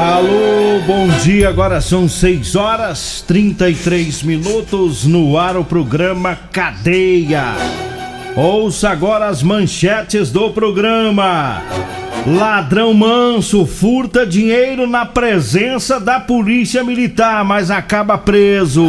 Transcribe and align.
Alô, 0.00 0.80
bom 0.86 1.08
dia. 1.22 1.50
Agora 1.50 1.78
são 1.82 2.08
6 2.08 2.56
horas 2.56 3.22
33 3.28 4.22
minutos 4.22 5.04
no 5.04 5.36
ar 5.36 5.58
o 5.58 5.64
programa 5.64 6.38
Cadeia. 6.50 7.44
Ouça 8.34 8.88
agora 8.88 9.26
as 9.26 9.42
manchetes 9.42 10.30
do 10.30 10.48
programa. 10.52 11.60
Ladrão 12.26 12.94
manso 12.94 13.66
furta 13.66 14.26
dinheiro 14.26 14.86
na 14.86 15.04
presença 15.04 16.00
da 16.00 16.18
polícia 16.18 16.82
militar, 16.82 17.44
mas 17.44 17.70
acaba 17.70 18.16
preso. 18.16 18.86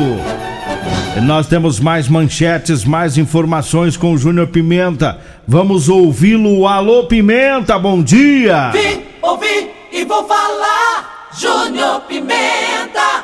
Nós 1.23 1.45
temos 1.45 1.78
mais 1.78 2.08
manchetes, 2.08 2.86
mais 2.86 3.17
informações 3.17 3.98
com 3.98 4.14
o 4.14 4.17
Júnior 4.17 4.48
Pimenta. 4.48 5.20
Vamos 5.45 5.89
ouvi-lo. 5.89 6.66
Alô, 6.66 7.04
Pimenta, 7.04 7.78
bom 7.78 8.02
dia. 8.02 8.70
Vim, 8.72 9.02
ouvi 9.22 9.70
vou 10.05 10.27
falar. 10.27 11.30
Júnior 11.38 12.02
Pimenta. 12.02 13.23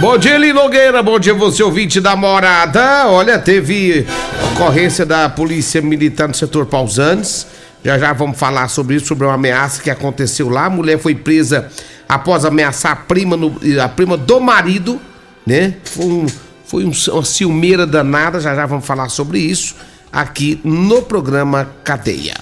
Bom 0.00 0.18
dia, 0.18 0.34
Eli 0.34 0.52
Nogueira. 0.52 1.02
Bom 1.02 1.18
dia, 1.18 1.34
você 1.34 1.62
ouvinte 1.62 2.00
da 2.00 2.16
morada. 2.16 3.06
Olha, 3.08 3.38
teve 3.38 4.06
ocorrência 4.52 5.06
da 5.06 5.28
Polícia 5.28 5.80
Militar 5.80 6.28
no 6.28 6.34
setor 6.34 6.66
Pausanes. 6.66 7.46
Já 7.84 7.98
já 7.98 8.12
vamos 8.12 8.38
falar 8.38 8.68
sobre 8.68 8.96
isso, 8.96 9.06
sobre 9.06 9.26
uma 9.26 9.34
ameaça 9.34 9.82
que 9.82 9.90
aconteceu 9.90 10.48
lá. 10.48 10.66
A 10.66 10.70
mulher 10.70 10.98
foi 10.98 11.14
presa 11.14 11.70
após 12.08 12.44
ameaçar 12.44 12.92
a 12.92 12.96
prima, 12.96 13.36
no, 13.36 13.58
a 13.82 13.88
prima 13.88 14.16
do 14.16 14.40
marido, 14.40 15.00
né? 15.46 15.74
Foi, 15.84 16.06
um, 16.06 16.26
foi 16.66 16.84
um, 16.84 16.92
uma 17.12 17.24
ciumeira 17.24 17.86
danada. 17.86 18.40
Já 18.40 18.54
já 18.54 18.66
vamos 18.66 18.86
falar 18.86 19.08
sobre 19.08 19.38
isso 19.38 19.76
aqui 20.12 20.60
no 20.64 21.02
programa 21.02 21.68
Cadeia. 21.84 22.34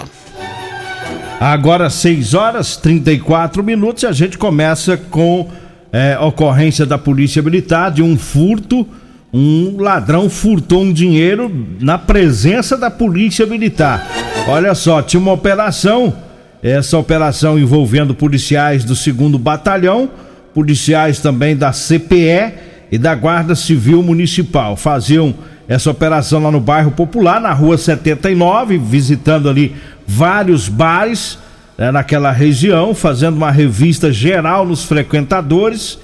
Agora 1.43 1.91
6 1.91 2.35
horas 2.35 2.77
34 2.77 3.65
minutos 3.65 4.05
e 4.05 4.07
a 4.07 4.13
gente 4.13 4.39
começa 4.39 4.97
com 4.97 5.51
é, 5.93 6.17
ocorrência 6.17 6.87
da 6.87 6.97
Polícia 6.97 7.43
Militar 7.43 7.91
de 7.91 8.01
um 8.01 8.17
furto. 8.17 8.87
Um 9.35 9.77
ladrão 9.81 10.31
furtou 10.31 10.85
um 10.85 10.93
dinheiro 10.93 11.51
na 11.81 11.99
presença 11.99 12.79
da 12.79 12.93
Polícia 12.93 13.45
Militar. 13.45 14.07
Olha 14.47 14.73
só, 14.73 15.03
tinha 15.03 15.19
uma 15.19 15.33
operação, 15.33 16.15
essa 16.63 16.97
operação 16.97 17.59
envolvendo 17.59 18.15
policiais 18.15 18.85
do 18.85 18.95
2 18.95 19.35
Batalhão, 19.41 20.11
policiais 20.55 21.19
também 21.19 21.57
da 21.57 21.73
CPE 21.73 22.53
e 22.93 22.97
da 22.97 23.17
Guarda 23.17 23.57
Civil 23.57 24.01
Municipal. 24.01 24.77
Faziam 24.77 25.35
essa 25.69 25.91
operação 25.91 26.43
lá 26.43 26.51
no 26.51 26.61
bairro 26.61 26.91
Popular, 26.91 27.41
na 27.41 27.53
rua 27.53 27.79
79, 27.79 28.79
visitando 28.79 29.49
ali 29.49 29.75
vários 30.07 30.69
bares 30.69 31.39
né, 31.79 31.91
naquela 31.91 32.31
região, 32.31 32.95
fazendo 32.95 33.37
uma 33.37 33.51
revista 33.51 34.13
geral 34.13 34.67
nos 34.67 34.85
frequentadores. 34.85 35.99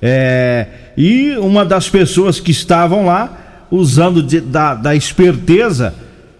É, 0.00 0.66
e 0.96 1.36
uma 1.38 1.64
das 1.64 1.88
pessoas 1.88 2.40
que 2.40 2.50
estavam 2.50 3.06
lá, 3.06 3.66
usando 3.70 4.22
de, 4.22 4.40
da, 4.40 4.74
da 4.74 4.94
esperteza, 4.94 5.94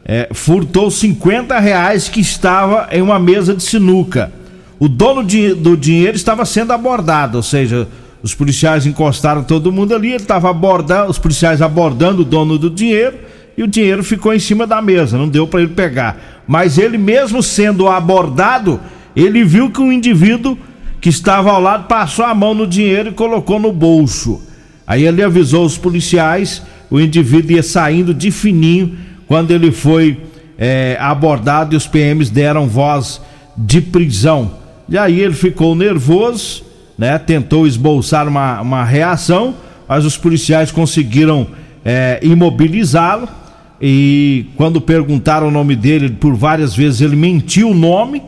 é, 0.05 0.29
furtou 0.33 0.91
50 0.91 1.59
reais 1.59 2.09
que 2.09 2.21
estava 2.21 2.89
em 2.91 3.03
uma 3.03 3.19
mesa 3.19 3.55
de 3.55 3.63
sinuca. 3.63 4.33
O 4.79 4.89
dono 4.89 5.23
de, 5.23 5.55
do 5.55 5.77
dinheiro 5.77 6.17
estava 6.17 6.45
sendo 6.47 6.73
abordado, 6.73 7.37
ou 7.37 7.43
seja, 7.43 7.87
os 8.23 8.35
policiais 8.35 8.87
encostaram 8.87 9.43
todo 9.43 9.73
mundo 9.73 9.95
ali, 9.95 10.09
ele 10.09 10.17
estava 10.17 10.51
abordando, 10.51 11.11
os 11.11 11.19
policiais 11.19 11.63
abordando 11.63 12.23
o 12.23 12.25
dono 12.25 12.59
do 12.59 12.69
dinheiro 12.69 13.17
e 13.57 13.63
o 13.63 13.67
dinheiro 13.67 14.05
ficou 14.05 14.35
em 14.35 14.39
cima 14.39 14.67
da 14.67 14.83
mesa, 14.83 15.17
não 15.17 15.29
deu 15.29 15.47
para 15.47 15.63
ele 15.63 15.73
pegar. 15.73 16.43
Mas 16.47 16.79
ele 16.79 16.99
mesmo 16.99 17.43
sendo 17.43 17.89
abordado, 17.89 18.81
ele 19.17 19.45
viu 19.45 19.71
que 19.71 19.81
o 19.81 19.93
indivíduo 19.93 20.57
que 21.01 21.09
estava 21.09 21.51
ao 21.51 21.61
lado 21.61 21.87
passou 21.87 22.25
a 22.25 22.35
mão 22.35 22.55
no 22.55 22.67
dinheiro 22.67 23.09
e 23.09 23.13
colocou 23.13 23.59
no 23.59 23.73
bolso. 23.73 24.43
Aí 24.87 25.07
ele 25.07 25.23
avisou 25.23 25.65
os 25.65 25.79
policiais, 25.79 26.63
o 26.91 27.01
indivíduo 27.01 27.53
ia 27.53 27.63
saindo 27.63 28.13
de 28.13 28.31
fininho 28.31 28.97
quando 29.27 29.51
ele 29.53 29.71
foi 29.71 30.19
é, 30.59 30.97
abordado 31.01 31.75
e 31.75 31.77
os 31.77 31.87
PMs 31.87 32.31
deram 32.31 32.67
voz 32.67 33.21
de 33.57 33.81
prisão. 33.81 34.59
E 34.89 34.99
aí 34.99 35.21
ele 35.21 35.35
ficou 35.35 35.75
nervoso, 35.75 36.65
né? 37.01 37.19
Tentou 37.19 37.67
esboçar 37.67 38.29
uma, 38.29 38.61
uma 38.61 38.85
reação, 38.85 39.55
mas 39.89 40.05
os 40.05 40.19
policiais 40.19 40.71
conseguiram 40.71 41.47
é, 41.83 42.21
imobilizá-lo. 42.23 43.27
E 43.81 44.45
quando 44.55 44.83
perguntaram 44.83 45.49
o 45.49 45.51
nome 45.51 45.75
dele, 45.75 46.11
por 46.11 46.35
várias 46.35 46.77
vezes 46.77 47.01
ele 47.01 47.17
mentiu 47.17 47.71
o 47.71 47.75
nome, 47.75 48.23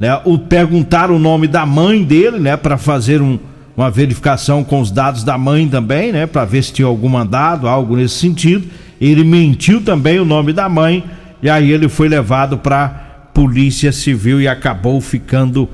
né? 0.00 0.18
O 0.24 0.38
perguntaram 0.38 1.16
o 1.16 1.18
nome 1.18 1.46
da 1.46 1.66
mãe 1.66 2.02
dele, 2.02 2.38
né? 2.38 2.56
Para 2.56 2.78
fazer 2.78 3.20
um, 3.20 3.38
uma 3.76 3.90
verificação 3.90 4.64
com 4.64 4.80
os 4.80 4.90
dados 4.90 5.22
da 5.22 5.36
mãe 5.36 5.68
também, 5.68 6.10
né? 6.10 6.26
Para 6.26 6.46
ver 6.46 6.64
se 6.64 6.72
tinha 6.72 6.88
algum 6.88 7.10
mandado, 7.10 7.68
algo 7.68 7.94
nesse 7.94 8.14
sentido. 8.14 8.66
Ele 8.98 9.22
mentiu 9.22 9.82
também 9.82 10.18
o 10.18 10.24
nome 10.24 10.54
da 10.54 10.66
mãe 10.66 11.04
e 11.42 11.50
aí 11.50 11.70
ele 11.70 11.90
foi 11.90 12.08
levado 12.08 12.56
para 12.56 12.88
polícia 13.34 13.92
civil 13.92 14.40
e 14.40 14.48
acabou 14.48 14.98
ficando 14.98 15.68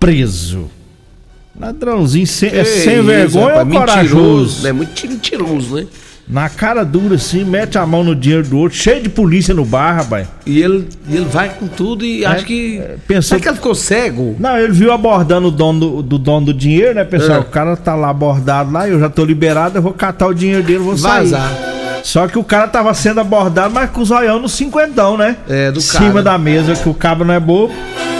preso. 0.00 0.79
Ladrãozinho 1.58 2.26
sem, 2.26 2.48
é 2.50 2.64
sem 2.64 3.02
vergonha 3.02 3.58
ou 3.60 3.66
corajoso? 3.66 4.66
É 4.66 4.72
muito 4.72 5.06
mentiroso, 5.08 5.74
né? 5.76 5.86
Na 6.28 6.48
cara 6.48 6.84
dura 6.84 7.16
assim, 7.16 7.42
mete 7.44 7.76
a 7.76 7.84
mão 7.84 8.04
no 8.04 8.14
dinheiro 8.14 8.46
do 8.46 8.56
outro, 8.56 8.78
cheio 8.78 9.02
de 9.02 9.08
polícia 9.08 9.52
no 9.52 9.64
bar, 9.64 9.96
rapaz. 9.96 10.28
E 10.46 10.62
ele, 10.62 10.86
ele 11.10 11.24
vai 11.24 11.48
com 11.48 11.66
tudo 11.66 12.04
e 12.04 12.22
É, 12.22 12.26
acho 12.28 12.44
que. 12.46 12.78
é, 12.78 12.96
pensou- 13.06 13.30
Será 13.30 13.40
que 13.40 13.48
ele 13.48 13.56
ficou 13.56 13.74
cego? 13.74 14.36
Não, 14.38 14.56
ele 14.56 14.72
viu 14.72 14.92
abordando 14.92 15.48
o 15.48 15.50
dono 15.50 15.80
do, 15.80 16.02
do 16.02 16.18
dono 16.18 16.46
do 16.46 16.54
dinheiro, 16.54 16.94
né, 16.94 17.02
pessoal? 17.04 17.38
É. 17.38 17.40
O 17.40 17.44
cara 17.46 17.76
tá 17.76 17.96
lá 17.96 18.10
abordado 18.10 18.70
lá, 18.70 18.88
eu 18.88 19.00
já 19.00 19.08
tô 19.10 19.24
liberado, 19.24 19.76
eu 19.76 19.82
vou 19.82 19.92
catar 19.92 20.28
o 20.28 20.34
dinheiro 20.34 20.62
dele, 20.62 20.78
vou 20.78 20.96
sair. 20.96 21.30
Vazar. 21.30 21.52
Só 22.04 22.28
que 22.28 22.38
o 22.38 22.44
cara 22.44 22.68
tava 22.68 22.94
sendo 22.94 23.18
abordado, 23.20 23.74
mas 23.74 23.90
com 23.90 24.00
o 24.00 24.04
zoião 24.04 24.38
no 24.40 24.48
cinquentão, 24.48 25.18
né? 25.18 25.36
É, 25.48 25.72
do 25.72 25.78
Em 25.78 25.82
cima 25.82 26.10
cara. 26.12 26.22
da 26.22 26.38
mesa, 26.38 26.74
que 26.76 26.88
o 26.88 26.94
cabo 26.94 27.24
não 27.24 27.34
é 27.34 27.40
bobo. 27.40 27.74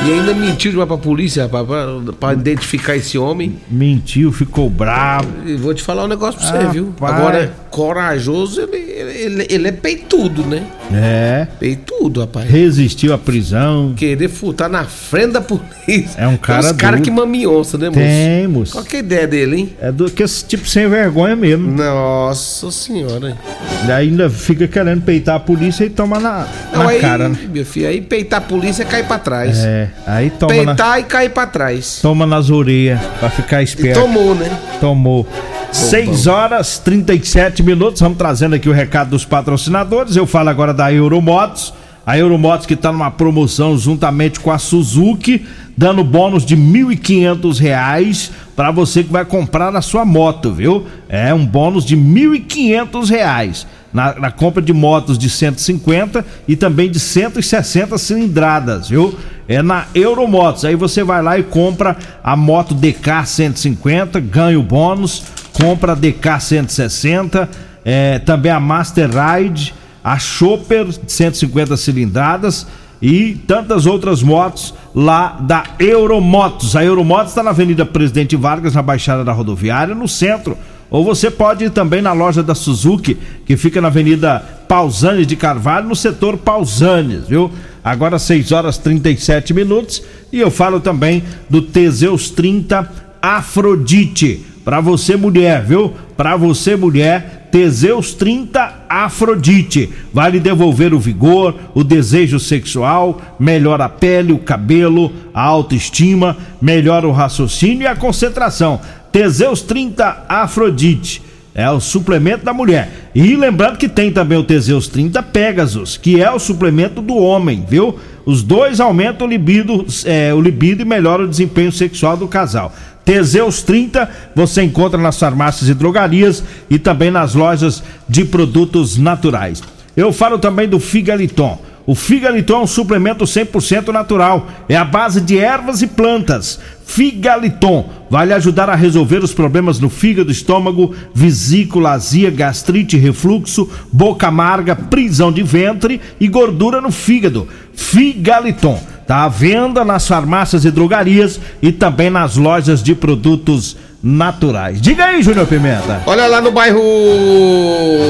E 0.07 0.13
ainda 0.13 0.33
mentiu 0.35 0.71
demais 0.71 0.89
pra 0.89 0.97
polícia, 0.97 1.43
rapaz, 1.43 1.67
pra, 1.67 1.87
pra 2.19 2.33
identificar 2.33 2.97
esse 2.97 3.19
homem. 3.19 3.57
Mentiu, 3.71 4.33
ficou 4.33 4.71
bravo. 4.71 5.29
E 5.47 5.55
vou 5.57 5.75
te 5.75 5.83
falar 5.83 6.05
um 6.05 6.09
negócio 6.09 6.41
pra 6.41 6.49
você, 6.49 6.57
Ah, 6.67 6.71
viu? 6.71 6.95
pai. 6.99 7.13
Agora, 7.13 7.53
corajoso, 7.71 8.63
ele, 8.63 8.77
ele, 8.79 9.47
ele 9.51 9.69
é 9.69 9.73
peitudo, 9.73 10.43
né? 10.47 10.63
É. 10.93 11.47
Peitudo, 11.61 12.21
rapaz. 12.21 12.49
Resistiu 12.49 13.13
à 13.13 13.19
prisão. 13.19 13.93
Querer 13.95 14.29
furtar 14.31 14.71
na 14.71 14.85
frente 14.85 15.33
da 15.33 15.41
polícia. 15.43 16.11
É 16.17 16.27
um 16.27 16.37
cara 16.39 16.63
Tem 16.63 16.71
uns 16.71 16.77
caras 16.79 17.01
duro. 17.01 17.03
que 17.03 17.11
mamionça, 17.11 17.77
né, 17.77 17.89
moço? 17.89 18.01
Tem, 18.01 18.47
moço. 18.49 18.73
Qual 18.73 18.85
que 18.85 18.97
é 18.97 19.01
a 19.01 19.03
ideia 19.03 19.27
dele, 19.29 19.57
hein? 19.57 19.73
É 19.83 19.93
do 19.93 20.11
que 20.11 20.23
esse 20.23 20.43
tipo 20.47 20.67
sem 20.67 20.89
vergonha 20.89 21.37
mesmo. 21.37 21.71
Nossa 21.73 22.71
senhora. 22.71 23.37
Ele 23.83 23.93
ainda 23.93 24.31
fica 24.31 24.67
querendo 24.67 25.03
peitar 25.03 25.37
a 25.37 25.41
polícia 25.41 25.85
e 25.85 25.91
toma 25.91 26.19
na, 26.19 26.47
Não, 26.73 26.85
na 26.85 26.89
aí, 26.91 27.01
cara, 27.01 27.29
né? 27.29 27.39
meu 27.53 27.65
filho, 27.67 27.87
aí 27.89 28.01
peitar 28.01 28.39
a 28.39 28.43
polícia 28.43 28.85
cai 28.85 29.03
pra 29.05 29.19
trás. 29.19 29.59
É, 29.65 29.90
aí 30.07 30.31
toma, 30.31 30.55
na, 30.55 30.65
Peitar 30.75 30.99
e 30.99 31.03
cair 31.05 31.31
pra 31.31 31.47
trás. 31.47 31.99
toma 32.03 32.27
nas 32.27 32.51
orelhas 32.51 33.01
pra 33.19 33.31
ficar 33.31 33.61
E 33.61 33.65
esperto. 33.65 34.01
tomou, 34.01 34.35
né? 34.35 34.51
Tomou. 34.81 35.27
6 35.73 36.27
horas 36.27 36.79
37 36.79 37.63
minutos. 37.63 38.01
Vamos 38.01 38.19
trazendo 38.19 38.55
aqui 38.57 38.69
o 38.69 38.73
recado 38.73 39.11
dos 39.11 39.25
patrocinadores. 39.25 40.17
Eu 40.17 40.27
falo 40.27 40.49
agora 40.49 40.75
da 40.75 40.93
Euromotos. 40.93 41.73
A 42.07 42.19
Euromotos 42.19 42.67
que 42.67 42.75
está 42.75 42.91
numa 42.91 43.11
promoção 43.11 43.77
juntamente 43.79 44.41
com 44.41 44.51
a 44.51 44.59
Suzuki, 44.59 45.47
dando 45.77 46.03
bônus 46.03 46.45
de 46.45 46.57
1.500 46.57 47.59
reais 47.61 48.33
para 48.61 48.71
você 48.71 49.03
que 49.03 49.11
vai 49.11 49.25
comprar 49.25 49.75
a 49.75 49.81
sua 49.81 50.05
moto, 50.05 50.53
viu? 50.53 50.87
É 51.09 51.33
um 51.33 51.47
bônus 51.47 51.83
de 51.83 51.97
1.500 51.97 53.09
reais 53.09 53.67
na, 53.91 54.15
na 54.21 54.31
compra 54.31 54.61
de 54.61 54.71
motos 54.71 55.17
de 55.17 55.31
150 55.31 56.23
e 56.47 56.55
também 56.55 56.91
de 56.91 57.01
160 57.01 57.97
cilindradas, 57.97 58.91
viu? 58.91 59.19
É 59.49 59.63
na 59.63 59.87
Euromotos. 59.95 60.67
Aí 60.67 60.77
você 60.77 61.03
vai 61.03 61.23
lá 61.23 61.39
e 61.39 61.43
compra 61.43 61.97
a 62.23 62.37
moto 62.37 62.75
DK 62.75 63.25
150, 63.25 64.21
ganha 64.21 64.61
o 64.61 64.63
bônus, 64.63 65.23
compra 65.55 65.93
a 65.93 65.95
DK 65.95 66.39
160, 66.39 67.49
é, 67.83 68.19
também 68.19 68.53
a 68.53 68.61
Master 68.61 69.09
Ride, 69.09 69.73
a 70.05 70.19
Chopper 70.19 70.85
de 70.85 71.11
150 71.11 71.79
cilindradas 71.79 72.67
e 73.01 73.37
tantas 73.47 73.87
outras 73.87 74.23
motos 74.23 74.75
lá 74.95 75.39
da 75.41 75.65
Euromotos. 75.79 76.77
A 76.77 76.85
Euromotos 76.85 77.31
está 77.31 77.43
na 77.43 77.51
Avenida 77.51 77.87
Presidente 77.87 78.37
Vargas, 78.37 78.75
na 78.75 78.83
Baixada 78.83 79.25
da 79.25 79.33
Rodoviária, 79.33 79.95
no 79.95 80.09
centro. 80.09 80.57
Ou 80.91 81.05
você 81.05 81.31
pode 81.31 81.65
ir 81.65 81.71
também 81.71 82.03
na 82.03 82.13
loja 82.13 82.43
da 82.43 82.55
Suzuki, 82.55 83.17
que 83.47 83.57
fica 83.57 83.81
na 83.81 83.89
Avenida 83.89 84.41
Pausanes 84.67 85.27
de 85.27 85.37
Carvalho, 85.37 85.89
no 85.89 85.95
setor 85.95 86.37
Pausanes, 86.37 87.29
viu? 87.29 87.51
Agora 87.83 88.19
6 88.19 88.51
horas 88.53 88.77
37 88.77 89.55
minutos. 89.55 90.03
E 90.33 90.41
eu 90.41 90.51
falo 90.51 90.81
também 90.81 91.23
do 91.49 91.63
Teseus 91.63 92.31
30 92.31 92.91
Afrodite. 93.23 94.45
Para 94.71 94.81
você 94.81 95.17
mulher, 95.17 95.65
viu? 95.65 95.93
Para 96.17 96.37
você 96.37 96.77
mulher, 96.77 97.49
Teseus 97.51 98.15
30 98.15 98.85
Afrodite. 98.89 99.91
Vai 100.15 100.31
lhe 100.31 100.39
devolver 100.39 100.95
o 100.95 101.01
vigor, 101.01 101.57
o 101.75 101.83
desejo 101.83 102.39
sexual, 102.39 103.21
melhora 103.37 103.87
a 103.87 103.89
pele, 103.89 104.33
o 104.33 104.39
cabelo, 104.39 105.13
a 105.35 105.43
autoestima, 105.43 106.37
melhora 106.63 107.09
o 107.09 107.11
raciocínio 107.11 107.83
e 107.83 107.87
a 107.89 107.97
concentração. 107.97 108.81
Teseus 109.11 109.61
30 109.61 110.27
Afrodite. 110.29 111.21
É 111.53 111.69
o 111.69 111.81
suplemento 111.81 112.45
da 112.45 112.55
mulher. 112.55 113.11
E 113.13 113.35
lembrando 113.35 113.77
que 113.77 113.89
tem 113.89 114.13
também 114.13 114.39
o 114.39 114.45
Teseus 114.45 114.87
30 114.87 115.21
Pegasus, 115.21 115.97
que 115.97 116.23
é 116.23 116.31
o 116.31 116.39
suplemento 116.39 117.03
do 117.03 117.17
homem, 117.17 117.65
viu? 117.69 117.99
Os 118.25 118.45
dois 118.45 118.79
aumentam 118.79 119.27
o 119.27 119.31
libido, 119.31 119.85
é, 120.05 120.33
o 120.33 120.41
libido 120.41 120.83
e 120.83 120.85
melhoram 120.85 121.25
o 121.25 121.29
desempenho 121.29 121.73
sexual 121.73 122.17
do 122.17 122.29
casal. 122.29 122.73
Teseus 123.11 123.61
30 123.65 124.09
você 124.37 124.63
encontra 124.63 124.97
nas 124.97 125.19
farmácias 125.19 125.69
e 125.69 125.75
drogarias 125.75 126.45
e 126.71 126.79
também 126.79 127.11
nas 127.11 127.35
lojas 127.35 127.83
de 128.09 128.25
produtos 128.25 128.97
naturais. 128.97 129.61
Eu 129.97 130.13
falo 130.13 130.39
também 130.39 130.69
do 130.69 130.79
Figaliton. 130.79 131.61
O 131.85 131.97
Figaliton 131.97 132.61
é 132.61 132.63
um 132.63 132.67
suplemento 132.69 133.25
100% 133.25 133.89
natural. 133.89 134.47
É 134.69 134.77
a 134.77 134.85
base 134.85 135.21
de 135.21 135.37
ervas 135.37 135.83
e 135.83 135.89
plantas. 135.89 136.61
Figaliton 136.87 137.91
vai 138.09 138.27
lhe 138.27 138.33
ajudar 138.33 138.71
a 138.71 138.77
resolver 138.77 139.25
os 139.25 139.35
problemas 139.35 139.81
no 139.81 139.91
fígado, 139.91 140.31
estômago, 140.31 140.95
vesícula, 141.13 141.91
azia, 141.91 142.31
gastrite, 142.31 142.97
refluxo, 142.97 143.69
boca 143.93 144.29
amarga, 144.29 144.77
prisão 144.77 145.33
de 145.33 145.43
ventre 145.43 146.01
e 146.21 146.29
gordura 146.29 146.81
no 146.81 146.93
fígado. 146.93 147.49
Figaliton 147.75 148.81
está 149.11 149.25
à 149.25 149.29
venda 149.29 149.85
nas 149.85 150.07
farmácias 150.07 150.65
e 150.65 150.71
drogarias 150.71 151.41
e 151.61 151.73
também 151.73 152.09
nas 152.09 152.37
lojas 152.37 152.81
de 152.81 152.95
produtos 152.95 153.77
naturais. 154.01 154.81
Diga 154.81 155.07
aí, 155.07 155.21
Júnior 155.21 155.49
Pimenta. 155.49 156.01
Olha 156.07 156.29
lá 156.29 156.41
no 156.41 156.53
bairro, 156.53 156.81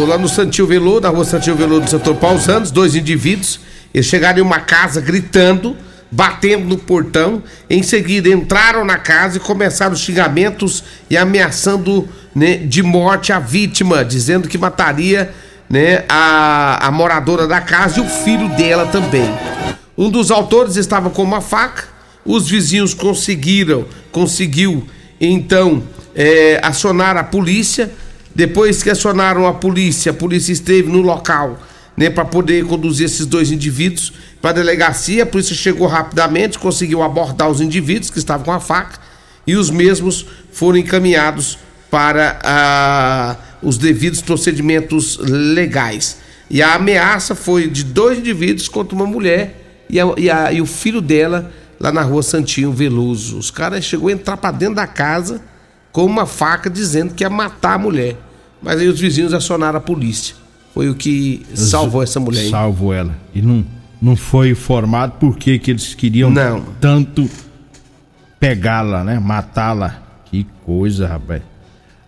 lá 0.06 0.18
no 0.18 0.28
Santil 0.28 0.66
Veludo, 0.66 1.00
na 1.00 1.08
rua 1.08 1.24
Santil 1.24 1.56
Veludo 1.56 1.86
do 1.86 1.90
setor 1.90 2.16
Pausanos, 2.16 2.70
dois 2.70 2.94
indivíduos, 2.94 3.60
eles 3.94 4.04
chegaram 4.04 4.40
em 4.40 4.42
uma 4.42 4.60
casa 4.60 5.00
gritando, 5.00 5.74
batendo 6.10 6.66
no 6.66 6.76
portão, 6.76 7.42
em 7.70 7.82
seguida 7.82 8.28
entraram 8.28 8.84
na 8.84 8.98
casa 8.98 9.38
e 9.38 9.40
começaram 9.40 9.94
os 9.94 10.00
xingamentos 10.00 10.84
e 11.08 11.16
ameaçando 11.16 12.06
né, 12.34 12.58
de 12.58 12.82
morte 12.82 13.32
a 13.32 13.38
vítima, 13.38 14.04
dizendo 14.04 14.48
que 14.48 14.58
mataria 14.58 15.30
né, 15.66 16.04
a, 16.10 16.88
a 16.88 16.90
moradora 16.90 17.46
da 17.46 17.62
casa 17.62 18.00
e 18.00 18.02
o 18.02 18.06
filho 18.06 18.50
dela 18.50 18.84
também. 18.84 19.30
Um 20.00 20.08
dos 20.08 20.30
autores 20.30 20.76
estava 20.76 21.10
com 21.10 21.22
uma 21.22 21.42
faca, 21.42 21.86
os 22.24 22.48
vizinhos 22.48 22.94
conseguiram, 22.94 23.84
conseguiu 24.10 24.88
então 25.20 25.82
é, 26.14 26.58
acionar 26.62 27.18
a 27.18 27.22
polícia. 27.22 27.92
Depois 28.34 28.82
que 28.82 28.88
acionaram 28.88 29.46
a 29.46 29.52
polícia, 29.52 30.10
a 30.10 30.14
polícia 30.14 30.54
esteve 30.54 30.88
no 30.88 31.02
local 31.02 31.60
né, 31.98 32.08
para 32.08 32.24
poder 32.24 32.64
conduzir 32.64 33.04
esses 33.04 33.26
dois 33.26 33.52
indivíduos 33.52 34.10
para 34.40 34.52
a 34.52 34.54
delegacia. 34.54 35.24
A 35.24 35.26
polícia 35.26 35.54
chegou 35.54 35.86
rapidamente, 35.86 36.58
conseguiu 36.58 37.02
abordar 37.02 37.50
os 37.50 37.60
indivíduos 37.60 38.08
que 38.08 38.18
estavam 38.18 38.46
com 38.46 38.52
a 38.52 38.60
faca 38.60 38.98
e 39.46 39.54
os 39.54 39.68
mesmos 39.68 40.24
foram 40.50 40.78
encaminhados 40.78 41.58
para 41.90 43.36
os 43.62 43.76
devidos 43.76 44.22
procedimentos 44.22 45.18
legais. 45.18 46.20
E 46.48 46.62
a 46.62 46.76
ameaça 46.76 47.34
foi 47.34 47.68
de 47.68 47.84
dois 47.84 48.18
indivíduos 48.18 48.66
contra 48.66 48.96
uma 48.96 49.04
mulher 49.04 49.59
e, 49.92 50.00
a- 50.00 50.14
e 50.16 50.30
a- 50.30 50.52
e 50.52 50.60
o 50.60 50.66
filho 50.66 51.00
dela 51.00 51.50
lá 51.78 51.90
na 51.92 52.02
rua 52.02 52.22
Santinho 52.22 52.72
Veloso. 52.72 53.38
Os 53.38 53.50
caras 53.50 53.84
chegou 53.84 54.08
a 54.08 54.12
entrar 54.12 54.36
para 54.36 54.52
dentro 54.52 54.74
da 54.76 54.86
casa 54.86 55.40
com 55.92 56.04
uma 56.04 56.26
faca 56.26 56.68
dizendo 56.70 57.14
que 57.14 57.24
ia 57.24 57.30
matar 57.30 57.74
a 57.74 57.78
mulher. 57.78 58.16
Mas 58.62 58.78
aí 58.80 58.86
os 58.88 59.00
vizinhos 59.00 59.32
acionaram 59.32 59.78
a 59.78 59.80
polícia. 59.80 60.34
Foi 60.74 60.88
o 60.88 60.94
que 60.94 61.44
salvou 61.54 62.02
essa 62.02 62.20
mulher. 62.20 62.42
aí. 62.42 62.50
Salvo 62.50 62.92
ela. 62.92 63.16
E 63.34 63.40
não, 63.42 63.64
não 64.00 64.14
foi 64.14 64.50
informado 64.50 65.14
por 65.18 65.36
que 65.36 65.58
que 65.58 65.70
eles 65.70 65.94
queriam 65.94 66.30
Não. 66.30 66.60
tanto 66.80 67.28
pegá-la, 68.38 69.02
né? 69.04 69.18
Matá-la. 69.18 70.02
Que 70.26 70.46
coisa, 70.64 71.08
rapaz. 71.08 71.42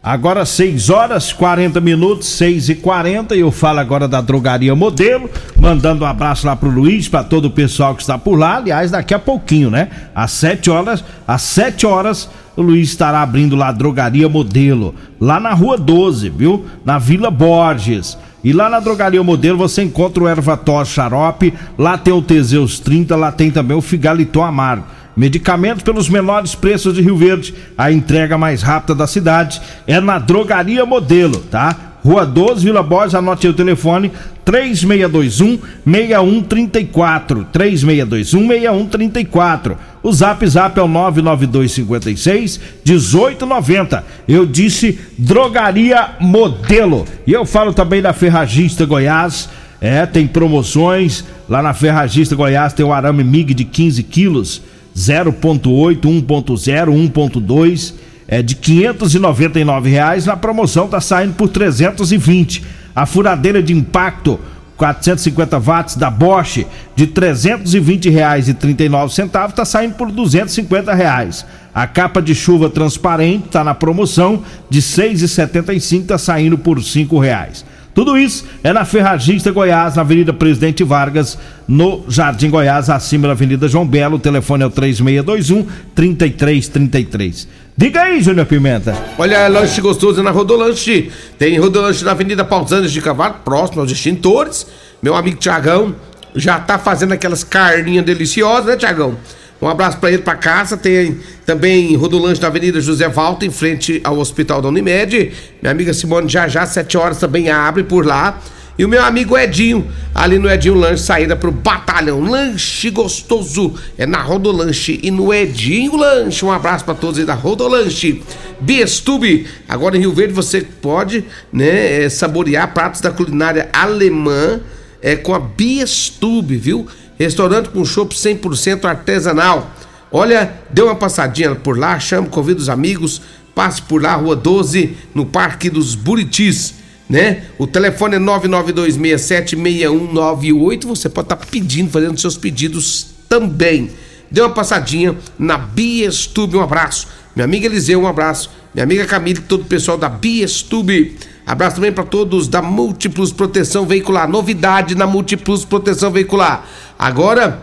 Agora 0.05 0.45
6 0.45 0.91
horas 0.91 1.33
40 1.33 1.81
minutos, 1.81 2.27
6 2.31 2.71
e 2.71 2.75
40 2.75 3.37
e 3.37 3.41
eu 3.41 3.53
falo 3.53 3.79
agora 3.79 4.09
da 4.09 4.21
Drogaria 4.21 4.75
Modelo, 4.75 5.31
mandando 5.57 6.05
um 6.05 6.09
abraço 6.09 6.45
lá 6.45 6.57
pro 6.57 6.69
Luiz, 6.69 7.09
para 7.09 7.23
todo 7.23 7.45
o 7.45 7.51
pessoal 7.53 7.95
que 7.95 8.01
está 8.01 8.19
por 8.19 8.37
lá. 8.37 8.57
Aliás, 8.57 8.91
daqui 8.91 9.15
a 9.15 9.19
pouquinho, 9.21 9.71
né? 9.71 9.91
Às 10.13 10.33
7 10.33 10.69
horas, 10.71 11.05
às 11.25 11.43
7 11.43 11.87
horas, 11.87 12.29
o 12.57 12.63
Luiz 12.63 12.89
estará 12.89 13.23
abrindo 13.23 13.55
lá 13.55 13.69
a 13.69 13.73
Drogaria 13.73 14.29
Modelo, 14.29 14.93
lá 15.21 15.39
na 15.39 15.55
Rua 15.55 15.79
12, 15.79 16.31
viu? 16.31 16.67
Na 16.85 16.99
Vila 16.99 17.31
Borges. 17.31 18.19
E 18.43 18.53
lá 18.53 18.69
na 18.69 18.81
Drogaria 18.81 19.23
Modelo 19.23 19.57
você 19.57 19.85
encontra 19.85 20.25
o 20.25 20.29
Ervator 20.29 20.85
Xarope, 20.85 21.55
lá 21.79 21.97
tem 21.97 22.13
o 22.13 22.21
Teseus 22.21 22.81
30, 22.81 23.15
lá 23.15 23.31
tem 23.31 23.53
também 23.53 23.77
o 23.77 23.81
Figaliton 23.81 24.43
Amargo. 24.43 24.85
Medicamentos 25.17 25.83
pelos 25.83 26.09
menores 26.09 26.55
preços 26.55 26.95
de 26.95 27.03
Rio 27.03 27.17
Verde. 27.17 27.55
A 27.77 27.93
entrega 27.93 28.39
mais 28.39 28.63
rápida 28.63 28.95
da 28.95 29.07
cidade 29.07 29.61
é 29.87 30.01
na 30.01 30.19
Drogaria 30.19 30.87
Modelo, 30.87 31.39
tá? 31.51 31.93
Rua 32.05 32.27
12, 32.27 32.65
Vila 32.65 32.83
Borges, 32.83 33.15
anote 33.15 33.47
aí 33.47 33.53
o 33.53 33.57
telefone 33.57 34.11
3621 34.45 35.59
6134. 35.87 37.47
3621 37.53 38.49
6134. 38.49 39.79
O 40.03 40.13
Zap 40.13 40.45
Zap 40.49 40.79
é 40.79 40.83
o 40.83 40.89
99256 40.89 42.61
1890. 42.85 44.05
Eu 44.27 44.45
disse 44.45 44.99
Drogaria 45.17 46.11
Modelo. 46.19 47.07
E 47.25 47.33
eu 47.33 47.47
falo 47.47 47.73
também 47.73 48.03
da 48.03 48.13
Ferragista 48.13 48.85
Goiás. 48.85 49.49
É, 49.81 50.05
tem 50.05 50.27
promoções. 50.27 51.25
Lá 51.49 51.63
na 51.63 51.73
Ferragista 51.73 52.35
Goiás 52.35 52.73
tem 52.73 52.85
o 52.85 52.93
arame 52.93 53.23
MIG 53.23 53.55
de 53.55 53.65
15 53.65 54.03
quilos, 54.03 54.63
0.8, 54.97 56.01
1.0, 56.01 57.13
1.2, 57.13 57.95
é 58.29 58.43
de 58.43 58.55
599 58.55 59.91
reais. 59.91 60.27
Na 60.27 60.37
promoção 60.37 60.89
tá 60.89 61.01
saindo 61.01 61.35
por 61.35 61.49
320. 61.49 62.63
A 62.95 63.07
furadeira 63.07 63.63
de 63.63 63.73
impacto 63.73 64.39
450 64.77 65.61
watts 65.61 65.97
da 65.97 66.11
Bosch 66.11 66.67
de 66.97 67.07
320 67.07 68.11
reais 68.11 68.49
e 68.49 68.55
39 68.55 69.15
centavos 69.15 69.55
tá 69.55 69.65
saindo 69.65 69.95
por 69.95 70.11
250 70.11 70.93
reais. 70.93 71.47
A 71.75 71.87
capa 71.87 72.21
de 72.21 72.35
chuva 72.35 72.69
transparente 72.69 73.49
tá 73.49 73.63
na 73.63 73.75
promoção 73.75 74.43
de 74.69 74.83
6,75 74.83 76.07
tá 76.07 76.19
saindo 76.19 76.59
por 76.59 76.83
5 76.83 77.19
reais. 77.19 77.65
Tudo 77.95 78.17
isso 78.17 78.47
é 78.65 78.73
na 78.73 78.85
Ferragista 78.85 79.51
Goiás, 79.51 79.97
na 79.97 80.03
Avenida 80.03 80.33
Presidente 80.33 80.83
Vargas, 80.83 81.39
no 81.69 82.05
Jardim 82.09 82.49
Goiás, 82.49 82.89
acima 82.89 83.27
da 83.27 83.33
Avenida 83.33 83.69
João 83.69 83.87
Belo. 83.87 84.17
O 84.17 84.19
telefone 84.19 84.63
é 84.63 84.67
o 84.67 84.71
3621 84.71 85.67
3333. 85.95 87.49
Diga 87.77 88.03
aí, 88.03 88.23
Júnior 88.23 88.47
Pimenta. 88.47 88.97
Olha, 89.19 89.49
lanche 89.49 89.81
gostoso 89.81 90.23
na 90.23 90.31
Rodolanche. 90.31 91.11
Tem 91.39 91.59
Rodolanche 91.59 92.05
na 92.05 92.13
Avenida 92.13 92.45
Pausanes 92.45 92.93
de 92.93 93.01
Cavalo, 93.01 93.37
próximo 93.45 93.81
aos 93.81 93.91
extintores. 93.91 94.67
Meu 95.03 95.15
amigo 95.15 95.39
Tiagão 95.39 95.95
já 96.35 96.59
tá 96.61 96.79
fazendo 96.79 97.13
aquelas 97.13 97.45
carninhas 97.45 98.05
deliciosas, 98.05 98.67
né, 98.67 98.77
Tiagão? 98.77 99.17
Um 99.63 99.69
abraço 99.69 99.99
para 99.99 100.11
ele, 100.11 100.23
para 100.23 100.35
casa. 100.35 100.77
Tem 100.77 101.21
também 101.47 101.95
Rodolanche 101.95 102.41
na 102.41 102.49
Avenida 102.49 102.81
José 102.81 103.09
Valta, 103.09 103.47
em 103.47 103.51
frente 103.51 104.01
ao 104.03 104.19
Hospital 104.19 104.61
da 104.61 104.69
Unimed. 104.69 105.31
Minha 105.63 105.71
amiga 105.71 105.95
Simone 105.95 106.29
já 106.29 106.49
já, 106.49 106.67
7 106.67 106.99
horas 106.99 107.19
também 107.19 107.49
abre 107.49 107.85
por 107.85 108.05
lá. 108.05 108.41
E 108.77 108.85
o 108.85 108.89
meu 108.89 109.05
amigo 109.05 109.39
Edinho, 109.39 109.87
ali 110.13 110.39
no 110.39 110.51
Edinho 110.51 110.75
Lanche, 110.75 111.05
saída 111.05 111.37
pro 111.37 111.53
Batalhão. 111.53 112.21
Lanche 112.21 112.91
gostoso 112.91 113.75
é 113.97 114.05
na 114.05 114.21
Rodolanche 114.21 114.99
e 115.01 115.13
no 115.13 115.33
Edinho 115.33 115.97
Lanche. 115.97 116.45
Um 116.45 116.51
abraço 116.51 116.85
para 116.85 116.95
todos 116.95 117.21
aí 117.21 117.25
da 117.25 117.35
Rodolanche. 117.35 118.21
Biestube, 118.61 119.47
agora 119.69 119.97
em 119.97 120.01
Rio 120.01 120.13
Verde 120.13 120.33
você 120.33 120.63
pode 120.63 121.25
né, 121.53 122.05
é, 122.05 122.09
saborear 122.09 122.75
pratos 122.75 123.01
da 123.01 123.13
culinária 123.13 123.69
alemã 123.73 124.61
é, 125.03 125.17
com 125.17 125.35
a 125.35 125.39
Biestube, 125.39 126.57
viu? 126.57 126.87
Restaurante 127.23 127.69
com 127.69 127.85
chopp 127.85 128.15
100% 128.15 128.85
artesanal. 128.85 129.71
Olha, 130.11 130.53
dê 130.71 130.83
uma 130.83 130.95
passadinha 130.95 131.55
por 131.55 131.79
lá, 131.79 131.99
chame, 131.99 132.29
convida 132.29 132.61
os 132.61 132.69
amigos, 132.69 133.23
passe 133.55 133.81
por 133.81 134.03
lá, 134.03 134.15
Rua 134.15 134.37
12, 134.37 134.95
no 135.15 135.25
Parque 135.25 135.71
dos 135.71 135.95
Buritis, 135.95 136.75
né? 137.09 137.45
O 137.59 137.67
telefone 137.67 138.17
é 138.17 138.19
992676198. 138.19 140.87
Você 140.87 141.09
pode 141.09 141.27
estar 141.27 141.37
tá 141.37 141.47
pedindo, 141.51 141.91
fazendo 141.91 142.21
seus 142.21 142.37
pedidos 142.37 143.07
também. 143.29 143.91
Dê 144.31 144.41
uma 144.41 144.51
passadinha 144.51 145.17
na 145.39 145.59
Biestube, 145.59 146.57
um 146.57 146.63
abraço. 146.63 147.07
Minha 147.37 147.45
amiga 147.45 147.67
Eliseu, 147.67 148.01
um 148.01 148.07
abraço. 148.07 148.51
Minha 148.75 148.85
amiga 148.85 149.05
Camille, 149.05 149.41
todo 149.41 149.63
o 149.63 149.67
pessoal 149.67 149.99
da 149.99 150.09
Biestube. 150.09 151.17
Abraço 151.47 151.77
também 151.77 151.93
para 151.93 152.05
todos 152.05 152.49
da 152.49 152.63
Múltiplos 152.63 153.33
Proteção 153.33 153.85
Veicular. 153.85 154.29
Novidade 154.29 154.95
na 154.95 155.07
Múltiplos 155.07 155.65
Proteção 155.65 156.11
Veicular. 156.11 156.67
Agora 157.03 157.61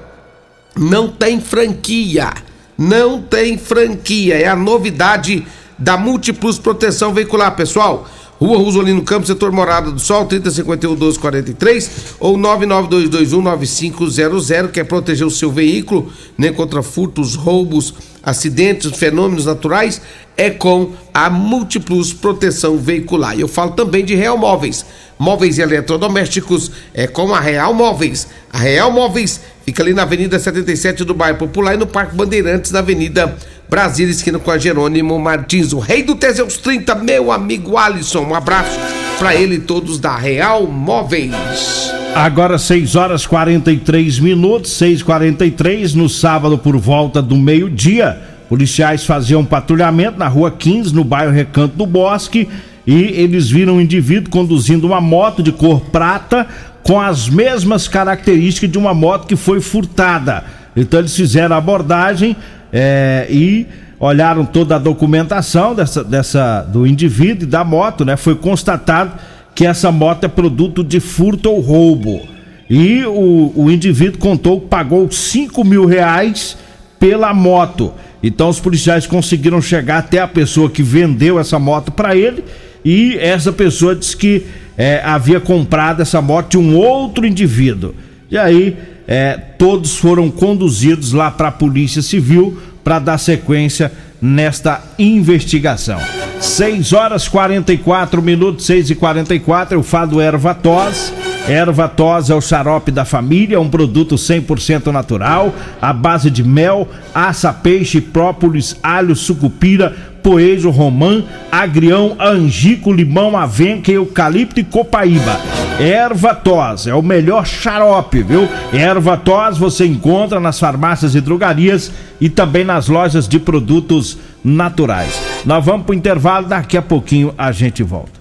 não 0.76 1.08
tem 1.08 1.40
franquia. 1.40 2.34
Não 2.78 3.22
tem 3.22 3.58
franquia. 3.58 4.36
É 4.36 4.50
a 4.50 4.56
novidade 4.56 5.48
da 5.78 5.96
Múltiplos 5.96 6.60
Proteção 6.60 7.14
Veicular, 7.14 7.56
pessoal. 7.56 8.06
Rua 8.38 8.58
Rosolino 8.58 9.02
Campos, 9.02 9.28
setor 9.28 9.54
Morada 9.54 9.92
do 9.92 10.00
Sol, 10.00 10.26
3051 10.26 10.92
1243 10.92 12.16
ou 12.20 12.38
992219500, 12.38 14.72
quer 14.72 14.84
proteger 14.84 15.26
o 15.26 15.32
seu 15.32 15.50
veículo 15.50 16.12
né, 16.38 16.52
contra 16.52 16.84
furtos, 16.84 17.36
roubos, 17.36 17.94
acidentes, 18.24 18.98
fenômenos 18.98 19.46
naturais, 19.46 20.02
é 20.38 20.50
com 20.50 20.94
a 21.14 21.30
Múltiplos 21.30 22.14
Proteção 22.14 22.78
Veicular. 22.78 23.38
Eu 23.38 23.48
falo 23.48 23.72
também 23.72 24.06
de 24.06 24.16
Real 24.16 24.38
Móveis. 24.38 24.86
Móveis 25.18 25.58
e 25.58 25.62
eletrodomésticos 25.62 26.72
é 26.94 27.08
com 27.08 27.36
a 27.36 27.40
Real 27.40 27.74
Móveis. 27.74 28.28
A 28.52 28.58
Real 28.58 28.92
Móveis 28.92 29.42
fica 29.66 29.84
ali 29.84 29.94
na 29.94 30.04
Avenida 30.04 30.40
77 30.40 31.04
do 31.04 31.14
Bairro 31.14 31.38
Popular 31.38 31.74
e 31.74 31.78
no 31.78 31.88
Parque 31.88 32.16
Bandeirantes, 32.16 32.72
na 32.72 32.80
Avenida 32.80 33.38
Brasília, 33.70 34.12
esquina 34.12 34.40
com 34.40 34.50
a 34.50 34.58
Jerônimo 34.58 35.20
Martins, 35.20 35.74
o 35.74 35.80
rei 35.80 36.02
do 36.02 36.16
Teseus 36.16 36.58
30, 36.58 36.96
meu 36.96 37.32
amigo 37.32 37.78
Alisson. 37.78 38.22
Um 38.22 38.34
abraço 38.34 38.80
para 39.20 39.36
ele 39.36 39.60
todos 39.60 40.00
da 40.00 40.16
Real 40.16 40.66
Móveis. 40.66 41.94
Agora 42.16 42.58
6 42.58 42.96
horas 42.96 43.26
43 43.26 44.18
minutos, 44.20 44.72
6:43 44.72 45.94
no 45.94 46.08
sábado 46.08 46.58
por 46.58 46.78
volta 46.78 47.22
do 47.22 47.36
meio-dia. 47.36 48.18
Policiais 48.48 49.06
faziam 49.06 49.44
patrulhamento 49.44 50.18
na 50.18 50.30
rua 50.30 50.50
15, 50.50 50.96
no 50.96 51.04
bairro 51.04 51.34
Recanto 51.34 51.76
do 51.76 51.86
Bosque, 51.86 52.48
e 52.88 52.94
eles 52.94 53.50
viram 53.50 53.76
um 53.76 53.82
indivíduo 53.82 54.32
conduzindo 54.32 54.88
uma 54.88 55.02
moto 55.02 55.44
de 55.44 55.52
cor 55.52 55.82
prata 55.82 56.48
com 56.82 57.00
as 57.00 57.28
mesmas 57.28 57.90
características 57.90 58.72
de 58.72 58.78
uma 58.78 58.94
moto 58.94 59.28
que 59.28 59.36
foi 59.36 59.60
furtada. 59.60 60.46
Então 60.76 60.98
eles 60.98 61.14
fizeram 61.14 61.56
a 61.56 61.60
abordagem 61.60 62.38
é, 62.72 63.28
e 63.30 63.68
olharam 64.00 64.46
toda 64.46 64.76
a 64.76 64.80
documentação 64.80 65.76
dessa, 65.76 66.04
dessa 66.04 66.62
do 66.62 66.88
indivíduo 66.88 67.44
e 67.44 67.52
da 67.52 67.64
moto, 67.64 68.06
né? 68.06 68.16
Foi 68.16 68.36
constatado 68.36 69.14
que 69.54 69.66
essa 69.66 69.92
moto 69.92 70.24
é 70.24 70.28
produto 70.28 70.84
de 70.84 71.00
furto 71.00 71.52
ou 71.52 71.60
roubo. 71.60 72.22
E 72.70 73.04
o, 73.04 73.52
o 73.56 73.72
indivíduo 73.72 74.20
contou 74.20 74.62
que 74.62 74.68
pagou 74.68 75.10
5 75.12 75.64
mil 75.66 75.86
reais 75.86 76.58
pela 77.00 77.34
moto. 77.34 77.94
Então 78.22 78.50
os 78.50 78.60
policiais 78.60 79.08
conseguiram 79.08 79.62
chegar 79.62 79.98
até 79.98 80.20
a 80.20 80.28
pessoa 80.28 80.70
que 80.70 80.84
vendeu 80.84 81.40
essa 81.40 81.58
moto 81.58 81.92
para 81.92 82.16
ele 82.16 82.44
e 82.84 83.18
essa 83.18 83.52
pessoa 83.52 83.96
disse 83.96 84.16
que 84.16 84.46
é, 84.78 85.02
havia 85.04 85.40
comprado 85.40 86.02
essa 86.02 86.22
moto 86.22 86.52
de 86.52 86.58
um 86.58 86.76
outro 86.78 87.26
indivíduo. 87.26 87.94
E 88.30 88.38
aí 88.38 88.78
é, 89.12 89.36
todos 89.58 89.98
foram 89.98 90.30
conduzidos 90.30 91.14
lá 91.14 91.32
para 91.32 91.48
a 91.48 91.52
Polícia 91.52 92.00
Civil 92.00 92.60
para 92.84 93.00
dar 93.00 93.18
sequência 93.18 93.92
nesta 94.22 94.84
investigação. 95.00 96.00
6 96.40 96.94
horas 96.94 97.28
44 97.28 98.22
minutos, 98.22 98.68
6 98.68 98.92
e 98.92 98.96
44 98.96 99.76
eu 99.76 99.82
falo 99.82 100.22
erva 100.22 100.54
tos. 100.54 101.12
Erva 101.48 101.88
tos 101.88 102.30
é 102.30 102.36
o 102.36 102.42
xarope 102.42 102.92
da 102.92 103.04
família, 103.04 103.60
um 103.60 103.68
produto 103.68 104.14
100% 104.14 104.92
natural, 104.92 105.56
à 105.82 105.92
base 105.92 106.30
de 106.30 106.44
mel, 106.44 106.88
aça, 107.12 107.52
peixe, 107.52 108.00
própolis, 108.00 108.76
alho, 108.84 109.16
sucupira, 109.16 109.96
poejo, 110.22 110.70
romã, 110.70 111.24
agrião, 111.52 112.16
angico, 112.20 112.94
limão, 112.94 113.36
avenca, 113.36 113.92
eucalipto 113.92 114.60
e 114.60 114.64
copaíba. 114.64 115.40
Erva 115.80 116.36
tos 116.36 116.88
é 116.88 116.94
o 116.94 117.02
melhor 117.02 117.46
xarope, 117.46 118.22
viu? 118.22 118.50
Erva 118.74 119.16
tos 119.16 119.58
você 119.58 119.86
encontra 119.86 120.38
nas 120.38 120.60
farmácias 120.60 121.16
e 121.16 121.22
drogarias 121.22 121.90
e 122.20 122.30
também 122.30 122.66
nas 122.66 122.90
lojas 122.90 123.30
de 123.30 123.40
produtos 123.40 124.18
naturais. 124.44 125.22
Nós 125.46 125.64
vamos 125.64 125.86
para 125.86 125.94
o 125.94 125.96
intervalo, 125.96 126.48
daqui 126.48 126.76
a 126.76 126.82
pouquinho 126.82 127.34
a 127.38 127.54
gente 127.54 127.82
volta. 127.82 128.20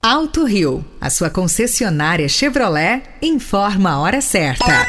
Alto 0.00 0.44
Rio, 0.44 0.84
a 1.00 1.10
sua 1.10 1.30
concessionária 1.30 2.28
Chevrolet, 2.28 3.02
informa 3.20 3.90
a 3.90 3.98
hora 3.98 4.20
certa. 4.20 4.86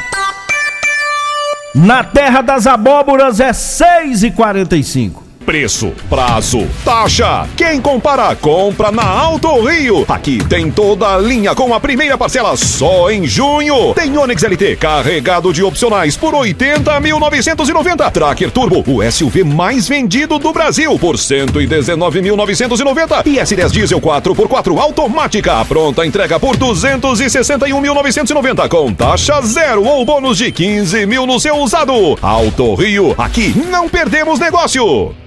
Na 1.74 2.04
terra 2.04 2.40
das 2.40 2.68
abóboras 2.68 3.40
é 3.40 3.52
6 3.52 4.22
e 4.22 4.30
45 4.30 5.25
Preço, 5.46 5.94
prazo, 6.10 6.66
taxa. 6.84 7.46
Quem 7.56 7.80
compara, 7.80 8.34
compra 8.34 8.90
na 8.90 9.08
Alto 9.08 9.60
Rio. 9.60 10.04
Aqui 10.08 10.44
tem 10.44 10.72
toda 10.72 11.14
a 11.14 11.18
linha 11.18 11.54
com 11.54 11.72
a 11.72 11.78
primeira 11.78 12.18
parcela 12.18 12.56
só 12.56 13.08
em 13.12 13.28
junho. 13.28 13.94
Tem 13.94 14.18
Onix 14.18 14.42
LT 14.42 14.74
carregado 14.74 15.52
de 15.52 15.62
opcionais 15.62 16.16
por 16.16 16.34
80.990. 16.34 18.10
Tracker 18.10 18.50
Turbo, 18.50 18.82
o 18.88 19.08
SUV 19.08 19.44
mais 19.44 19.88
vendido 19.88 20.40
do 20.40 20.52
Brasil 20.52 20.98
por 20.98 21.14
119.990. 21.14 23.24
E 23.24 23.36
S10 23.36 23.70
Diesel 23.70 24.00
4x4 24.00 24.76
automática, 24.80 25.64
pronta 25.64 26.04
entrega 26.04 26.40
por 26.40 26.56
261.990 26.56 28.68
com 28.68 28.92
taxa 28.92 29.40
zero 29.42 29.84
ou 29.84 30.04
bônus 30.04 30.38
de 30.38 30.50
15 30.50 31.06
mil 31.06 31.24
no 31.24 31.38
seu 31.38 31.54
usado. 31.58 32.18
Alto 32.20 32.74
Rio, 32.74 33.14
aqui 33.16 33.54
não 33.70 33.88
perdemos 33.88 34.40
negócio. 34.40 35.14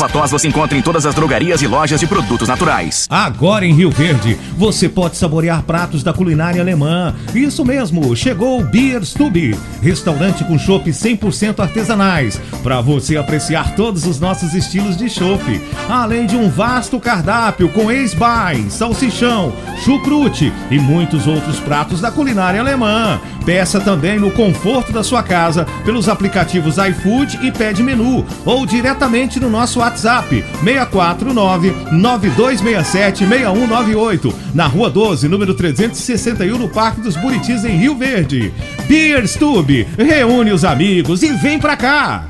Erva 0.00 0.08
tos 0.08 0.30
você 0.30 0.48
encontra 0.48 0.78
em 0.78 0.80
todas 0.80 1.04
as 1.04 1.14
drogarias 1.14 1.60
e 1.60 1.66
lojas 1.66 2.00
de 2.00 2.06
produtos 2.06 2.48
naturais. 2.48 3.06
Agora 3.10 3.66
em 3.66 3.74
Rio 3.74 3.90
Verde, 3.90 4.34
você 4.56 4.88
pode 4.88 5.14
saborear 5.14 5.62
pratos 5.62 6.02
da 6.02 6.10
culinária 6.10 6.62
alemã. 6.62 7.14
Isso 7.34 7.66
mesmo, 7.66 8.16
chegou 8.16 8.58
o 8.58 8.64
Beer 8.64 9.04
Stube, 9.04 9.54
restaurante 9.82 10.42
com 10.42 10.58
chopp 10.58 10.88
100% 10.90 11.60
artesanais, 11.60 12.40
para 12.62 12.80
você 12.80 13.18
apreciar 13.18 13.74
todos 13.74 14.06
os 14.06 14.18
nossos 14.18 14.54
estilos 14.54 14.96
de 14.96 15.10
chopp, 15.10 15.60
além 15.86 16.24
de 16.24 16.34
um 16.34 16.48
vasto 16.48 16.98
cardápio 16.98 17.68
com 17.68 17.90
ex-bai, 17.90 18.64
salsichão, 18.70 19.52
chucrute 19.84 20.50
e 20.70 20.78
muitos 20.78 21.26
outros 21.26 21.60
pratos 21.60 22.00
da 22.00 22.10
culinária 22.10 22.58
alemã. 22.58 23.20
Peça 23.44 23.80
também 23.80 24.18
no 24.18 24.30
conforto 24.30 24.92
da 24.92 25.02
sua 25.02 25.22
casa 25.22 25.66
pelos 25.84 26.08
aplicativos 26.08 26.76
iFood 26.78 27.40
e 27.42 27.50
Pede 27.50 27.82
Menu 27.82 28.24
ou 28.44 28.64
diretamente 28.64 29.40
no 29.40 29.50
nosso 29.50 29.79
WhatsApp 29.80 30.44
649 30.62 31.74
9267 31.90 33.26
6198 33.26 34.34
na 34.54 34.66
Rua 34.66 34.90
12, 34.90 35.26
número 35.26 35.54
361 35.54 36.58
no 36.58 36.68
Parque 36.68 37.00
dos 37.00 37.16
Buritis 37.16 37.64
em 37.64 37.78
Rio 37.78 37.96
Verde. 37.96 38.52
Beer 38.86 39.26
Stube, 39.26 39.88
reúne 39.96 40.52
os 40.52 40.64
amigos 40.64 41.22
e 41.22 41.32
vem 41.32 41.58
pra 41.58 41.76
cá. 41.76 42.29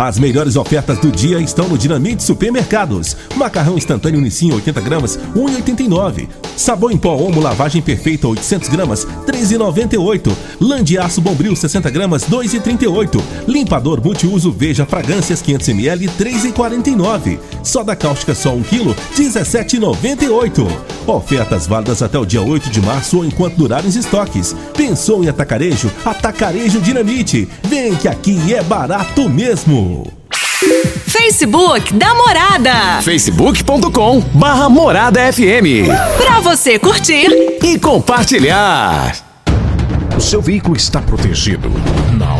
As 0.00 0.18
melhores 0.18 0.56
ofertas 0.56 0.98
do 0.98 1.12
dia 1.12 1.38
estão 1.40 1.68
no 1.68 1.76
Dinamite 1.76 2.22
Supermercados. 2.22 3.14
Macarrão 3.36 3.76
instantâneo 3.76 4.18
Unicim 4.18 4.50
80 4.50 4.80
gramas, 4.80 5.18
1,89. 5.36 6.26
Sabão 6.56 6.90
em 6.90 6.96
pó 6.96 7.14
Omo 7.16 7.38
lavagem 7.38 7.82
perfeita 7.82 8.26
800 8.26 8.70
gramas, 8.70 9.06
3,98. 9.26 10.34
Lã 10.58 10.82
de 10.82 10.96
aço 10.96 11.20
Bombril 11.20 11.54
60 11.54 11.90
gramas, 11.90 12.24
2,38. 12.24 13.22
Limpador 13.46 14.02
multiuso 14.02 14.50
Veja 14.50 14.86
fragrâncias 14.86 15.42
500 15.42 15.68
ml, 15.68 16.08
3,49. 16.18 17.38
Soda 17.62 17.94
cáustica 17.94 18.34
só 18.34 18.54
1 18.54 18.62
kg, 18.62 18.94
17,98. 19.14 20.66
Ofertas 21.06 21.66
válidas 21.66 22.02
até 22.02 22.18
o 22.18 22.24
dia 22.24 22.40
8 22.40 22.70
de 22.70 22.80
março 22.80 23.18
ou 23.18 23.24
enquanto 23.26 23.56
durarem 23.56 23.90
os 23.90 23.96
estoques. 23.96 24.56
Pensou 24.74 25.22
em 25.22 25.28
atacarejo? 25.28 25.90
Atacarejo 26.06 26.80
Dinamite. 26.80 27.46
Vem 27.64 27.94
que 27.96 28.08
aqui 28.08 28.54
é 28.54 28.62
barato 28.62 29.28
mesmo. 29.28 29.89
Facebook 31.06 31.94
da 31.94 32.14
Morada. 32.14 33.00
facebook.com 33.02 34.20
barra 34.34 34.68
Morada 34.68 35.32
FM. 35.32 35.88
Pra 36.18 36.40
você 36.40 36.78
curtir 36.78 37.28
e 37.62 37.78
compartilhar. 37.78 39.16
O 40.16 40.20
seu 40.20 40.42
veículo 40.42 40.76
está 40.76 41.00
protegido? 41.00 41.70
Não? 42.12 42.39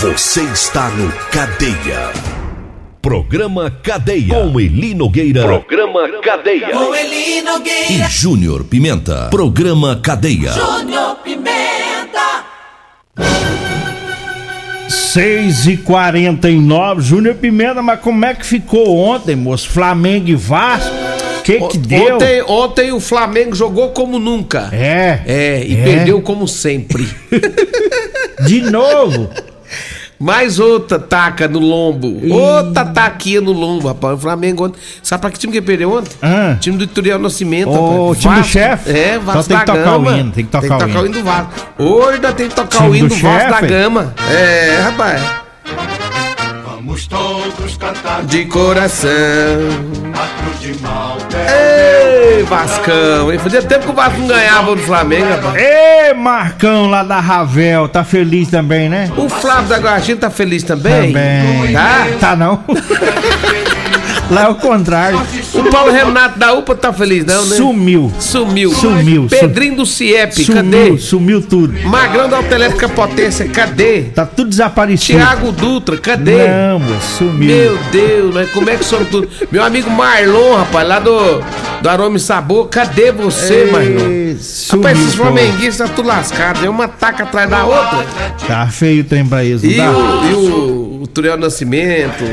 Você 0.00 0.42
está 0.42 0.88
no 0.90 1.10
Cadeia. 1.30 2.10
Programa 3.02 3.70
Cadeia. 3.82 4.34
Com 4.34 4.58
Eli 4.60 4.94
Nogueira. 4.94 5.42
Programa 5.42 6.08
Cadeia. 6.22 6.68
Com 6.70 6.94
Eli 6.94 7.42
Nogueira. 7.42 7.92
E 7.92 8.10
Júnior 8.10 8.64
Pimenta. 8.64 9.28
Programa 9.30 10.00
Cadeia. 10.02 10.52
Júnior 10.52 11.16
Pimenta. 11.16 12.44
6 14.88 15.66
e 15.66 15.76
49 15.78 17.02
Júnior 17.02 17.34
Pimenta, 17.34 17.82
mas 17.82 18.00
como 18.00 18.24
é 18.24 18.34
que 18.34 18.46
ficou 18.46 18.96
ontem, 18.96 19.36
moço? 19.36 19.68
Flamengo 19.68 20.28
e 20.28 20.34
Vasco? 20.34 20.94
Que 21.44 21.58
que 21.68 21.78
deu? 21.78 22.14
Ontem, 22.16 22.42
ontem 22.42 22.92
o 22.92 23.00
Flamengo 23.00 23.54
jogou 23.54 23.90
como 23.90 24.18
nunca. 24.18 24.68
É. 24.72 25.22
É, 25.26 25.64
e 25.64 25.78
É. 25.78 25.84
perdeu 25.84 26.22
como 26.22 26.46
sempre. 26.46 27.08
De 28.46 28.62
novo? 28.62 29.28
Mais 30.20 30.58
outra 30.58 30.98
taca 30.98 31.48
no 31.48 31.58
lombo. 31.58 32.20
Outra 32.30 32.84
taquinha 32.84 33.40
no 33.40 33.52
lombo, 33.52 33.88
rapaz. 33.88 34.14
O 34.14 34.18
Flamengo 34.18 34.66
ontem. 34.66 34.78
Sabe 35.02 35.22
pra 35.22 35.30
que 35.30 35.38
time 35.38 35.50
que 35.50 35.62
perdeu 35.62 35.90
ontem? 35.90 36.10
Ah. 36.20 36.56
Time 36.60 36.76
do 36.76 36.84
Ituriel 36.84 37.18
Nascimento, 37.18 37.70
rapaz. 37.70 38.18
time 38.18 38.34
do 38.34 38.44
chefe? 38.44 38.90
É, 38.90 39.14
Só 39.14 39.20
Vasco 39.20 39.48
tem 39.48 39.58
que 39.58 39.64
da 39.64 39.72
tocar 39.72 39.96
o 39.98 40.12
hino, 40.12 40.30
tem 40.30 40.44
que 40.44 40.50
tocar 40.50 40.78
o 40.78 40.88
hino. 40.88 41.00
o 41.00 41.06
hino 41.06 41.14
do 41.14 41.24
Vasco. 41.24 41.52
Hoje 41.78 42.14
ainda 42.16 42.32
tem 42.34 42.48
que 42.48 42.54
tocar 42.54 42.76
Time 42.76 42.90
o 42.90 42.94
hino 42.96 43.08
do 43.08 43.14
do, 43.14 43.20
Vasco 43.22 43.50
da? 43.62 43.66
Gama. 43.66 44.14
É, 44.30 44.80
rapaz. 44.82 45.22
Vamos 46.90 47.06
todos 47.06 47.76
cantar 47.76 48.24
De 48.24 48.46
coração. 48.46 49.08
de. 50.60 50.70
Ei, 51.48 52.42
Vascão. 52.42 53.32
hein? 53.32 53.38
Fazia 53.38 53.62
tempo 53.62 53.84
que 53.84 53.90
o 53.90 53.94
Vasco 53.94 54.18
não 54.18 54.26
ganhava 54.26 54.74
do 54.74 54.82
Flamengo, 54.82 55.28
rapaz. 55.28 55.54
Ê, 55.54 56.12
Marcão 56.14 56.90
lá 56.90 57.04
da 57.04 57.20
Ravel, 57.20 57.88
tá 57.88 58.02
feliz 58.02 58.50
também, 58.50 58.88
né? 58.88 59.08
O 59.16 59.28
Flávio 59.28 59.68
da 59.68 59.78
Guartinha 59.78 60.16
tá 60.16 60.30
feliz 60.30 60.64
também? 60.64 61.12
Também. 61.12 61.72
Tá? 61.72 62.06
Tá 62.18 62.34
não? 62.34 62.64
lá 64.30 64.44
é 64.44 64.48
o 64.48 64.54
contrário. 64.54 65.20
O 65.54 65.64
Paulo 65.70 65.92
Renato 65.92 66.38
da 66.38 66.52
UPA 66.54 66.74
tá 66.74 66.92
feliz, 66.92 67.24
não, 67.24 67.44
né? 67.46 67.56
Sumiu. 67.56 68.12
Sumiu. 68.18 68.72
Sumiu. 68.72 69.26
Pedrinho 69.28 69.76
do 69.76 69.86
CIEP, 69.86 70.44
Sumiu, 70.44 70.62
cadê? 70.62 70.98
sumiu 70.98 71.42
tudo. 71.42 71.72
Magrão 71.88 72.28
da 72.28 72.36
Autoelétrica 72.38 72.88
Potência, 72.88 73.48
cadê? 73.48 74.02
Tá 74.14 74.24
tudo 74.26 74.50
desaparecido. 74.50 75.18
Tiago 75.18 75.52
Dutra, 75.52 75.96
cadê? 75.98 76.48
Não, 76.48 76.80
sumiu. 77.00 77.48
Meu 77.48 77.78
Deus, 77.92 78.34
mas 78.34 78.50
como 78.50 78.70
é 78.70 78.76
que 78.76 78.84
some 78.84 79.04
tudo? 79.06 79.28
Meu 79.50 79.62
amigo 79.64 79.90
Marlon, 79.90 80.56
rapaz, 80.56 80.86
lá 80.88 80.98
do, 80.98 81.42
do 81.82 81.88
Aroma 81.88 82.16
e 82.16 82.20
Sabor, 82.20 82.68
cadê 82.68 83.10
você, 83.12 83.64
Ei, 83.64 83.70
Marlon? 83.70 84.36
sumiu, 84.40 84.82
rapaz, 84.84 84.98
esses 84.98 85.14
flamenguistas 85.14 85.88
tá 85.88 85.94
tudo 85.94 86.08
lascado, 86.08 86.64
é 86.64 86.68
uma 86.70 86.88
taca 86.88 87.24
atrás 87.24 87.48
da 87.50 87.64
outra. 87.64 88.04
Tá 88.46 88.66
feio 88.68 89.02
o 89.02 89.04
trem 89.04 89.24
pra 89.26 89.42
não 89.42 89.44
E 89.44 89.76
tá? 89.76 89.90
o, 89.90 90.30
e 90.30 90.34
o, 90.34 91.00
o 91.02 91.06
Turiel 91.06 91.36
Nascimento, 91.36 92.24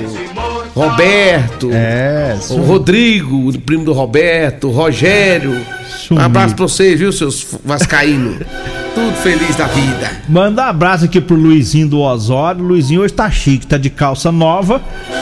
Roberto, 0.78 1.70
É, 1.72 2.38
o. 2.50 2.62
Rodrigo, 2.62 3.50
o 3.50 3.60
primo 3.60 3.84
do 3.86 3.94
Roberto, 3.94 4.68
o 4.68 4.72
Rogério. 4.72 5.52
Um 5.52 5.88
Sumiu. 6.08 6.24
abraço 6.24 6.56
pra 6.56 6.68
vocês, 6.68 7.00
viu, 7.00 7.12
seus 7.12 7.46
vascaínos? 7.66 8.38
tudo 8.96 9.14
feliz 9.18 9.56
da 9.56 9.66
vida. 9.66 10.10
Manda 10.28 10.64
um 10.64 10.66
abraço 10.66 11.06
aqui 11.06 11.20
pro 11.22 11.36
Luizinho 11.36 11.88
do 11.88 12.00
Osório. 12.00 12.64
Luizinho 12.64 13.02
hoje 13.02 13.14
tá 13.14 13.30
chique, 13.30 13.68
tá 13.68 13.78
de 13.78 13.90
calça 13.90 14.32
nova. 14.32 14.82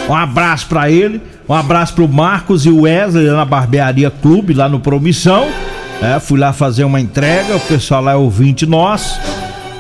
Um 0.10 0.14
abraço 0.16 0.68
pra 0.68 0.90
ele. 0.90 1.22
Um 1.48 1.54
abraço 1.54 1.94
pro 1.94 2.08
Marcos 2.08 2.66
e 2.66 2.70
o 2.70 2.82
Wesley 2.82 3.28
lá 3.28 3.38
na 3.38 3.46
Barbearia 3.46 4.10
Clube, 4.10 4.54
lá 4.54 4.70
no 4.70 4.80
Promissão. 4.80 5.48
É, 6.02 6.20
fui 6.20 6.40
lá 6.40 6.52
fazer 6.54 6.84
uma 6.84 7.00
entrega, 7.00 7.56
o 7.56 7.60
pessoal 7.60 8.02
lá 8.04 8.12
é 8.14 8.16
ouvinte 8.16 8.66
nosso. 8.66 9.20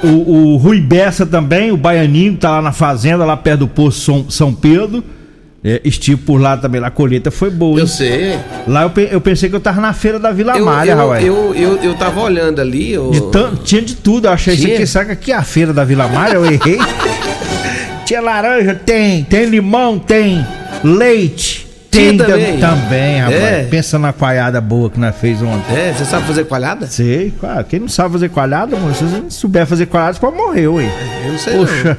O, 0.04 0.54
o 0.54 0.58
Rui 0.58 0.80
Bessa 0.80 1.26
também, 1.26 1.72
o 1.72 1.78
Baianinho, 1.78 2.36
tá 2.38 2.52
lá 2.52 2.62
na 2.62 2.72
fazenda, 2.72 3.26
lá 3.26 3.36
perto 3.36 3.62
do 3.62 3.68
Poço 3.68 4.02
São, 4.02 4.26
São 4.30 4.54
Pedro. 4.54 5.04
É, 5.68 5.82
estive 5.84 6.22
por 6.22 6.40
lá 6.40 6.56
também, 6.56 6.80
lá 6.80 6.90
a 6.90 6.92
colheita 6.92 7.32
foi 7.32 7.50
boa. 7.50 7.80
Eu 7.80 7.88
sei. 7.88 8.38
Lá 8.68 8.84
eu, 8.84 8.92
pe- 8.92 9.10
eu 9.12 9.20
pensei 9.20 9.50
que 9.50 9.56
eu 9.56 9.60
tava 9.60 9.82
na 9.82 9.94
feira 9.94 10.20
da 10.20 10.32
Vila 10.32 10.56
Eu, 10.56 10.64
Malha, 10.66 10.92
eu, 10.92 10.98
Raul. 10.98 11.16
eu, 11.16 11.56
eu, 11.56 11.76
eu 11.84 11.94
tava 11.96 12.22
olhando 12.22 12.62
ali. 12.62 12.94
Eu... 12.94 13.10
De 13.10 13.60
tinha 13.64 13.82
de 13.82 13.96
tudo, 13.96 14.28
eu 14.28 14.32
achei 14.32 14.54
isso 14.54 14.68
aqui, 14.68 14.86
será 14.86 15.06
que 15.06 15.12
aqui 15.12 15.32
é 15.32 15.36
a 15.36 15.42
feira 15.42 15.74
da 15.74 15.84
Vila 15.84 16.08
Malha? 16.08 16.36
Eu 16.36 16.46
errei. 16.46 16.78
tinha 18.06 18.22
laranja, 18.22 18.76
tem, 18.76 19.24
tem 19.24 19.46
limão, 19.46 19.98
tem 19.98 20.46
leite, 20.84 21.66
tem 21.90 22.16
também? 22.16 22.60
também, 22.60 23.20
rapaz. 23.20 23.42
É. 23.42 23.64
Pensa 23.64 23.98
na 23.98 24.14
coalhada 24.14 24.62
boa 24.62 24.92
que 24.92 25.00
nós 25.00 25.16
fez 25.16 25.42
ontem. 25.42 25.76
É, 25.76 25.94
você 25.98 26.06
sabe 26.06 26.28
fazer 26.28 26.46
coalhada? 26.46 26.86
Sei, 26.86 27.34
claro. 27.40 27.66
Quem 27.66 27.80
não 27.80 27.88
sabe 27.88 28.12
fazer 28.14 28.30
coalhada, 28.30 28.78
mano, 28.78 28.94
se 28.94 29.04
você 29.04 29.18
não 29.18 29.32
souber 29.32 29.66
fazer 29.66 29.88
coalhada, 29.88 30.14
você 30.14 30.20
pode 30.20 30.38
morrer, 30.38 30.68
ué. 30.68 30.88
Eu 31.26 31.32
não 31.32 31.40
sei 31.40 31.58
Poxa. 31.58 31.98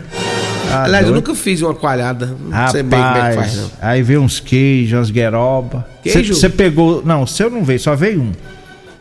Tá 0.69 0.85
Aliás, 0.85 1.07
eu 1.07 1.13
doido. 1.13 1.27
nunca 1.27 1.35
fiz 1.35 1.63
uma 1.63 1.75
coalhada. 1.75 2.27
Não 2.41 2.51
Rapaz, 2.51 2.73
sei 2.73 2.83
bem 2.83 3.01
como 3.01 3.17
é 3.17 3.29
que 3.31 3.37
faz, 3.37 3.57
não. 3.57 3.71
aí 3.81 4.03
veio 4.03 4.21
uns 4.23 4.41
queijos, 4.41 4.99
umas 4.99 5.11
gueroba. 5.11 5.87
Queijo? 6.03 6.35
Você 6.35 6.49
pegou. 6.49 7.03
Não, 7.05 7.23
o 7.23 7.27
seu 7.27 7.51
não 7.51 7.65
veio, 7.65 7.79
só 7.81 7.95
veio 7.95 8.23
um. 8.23 8.33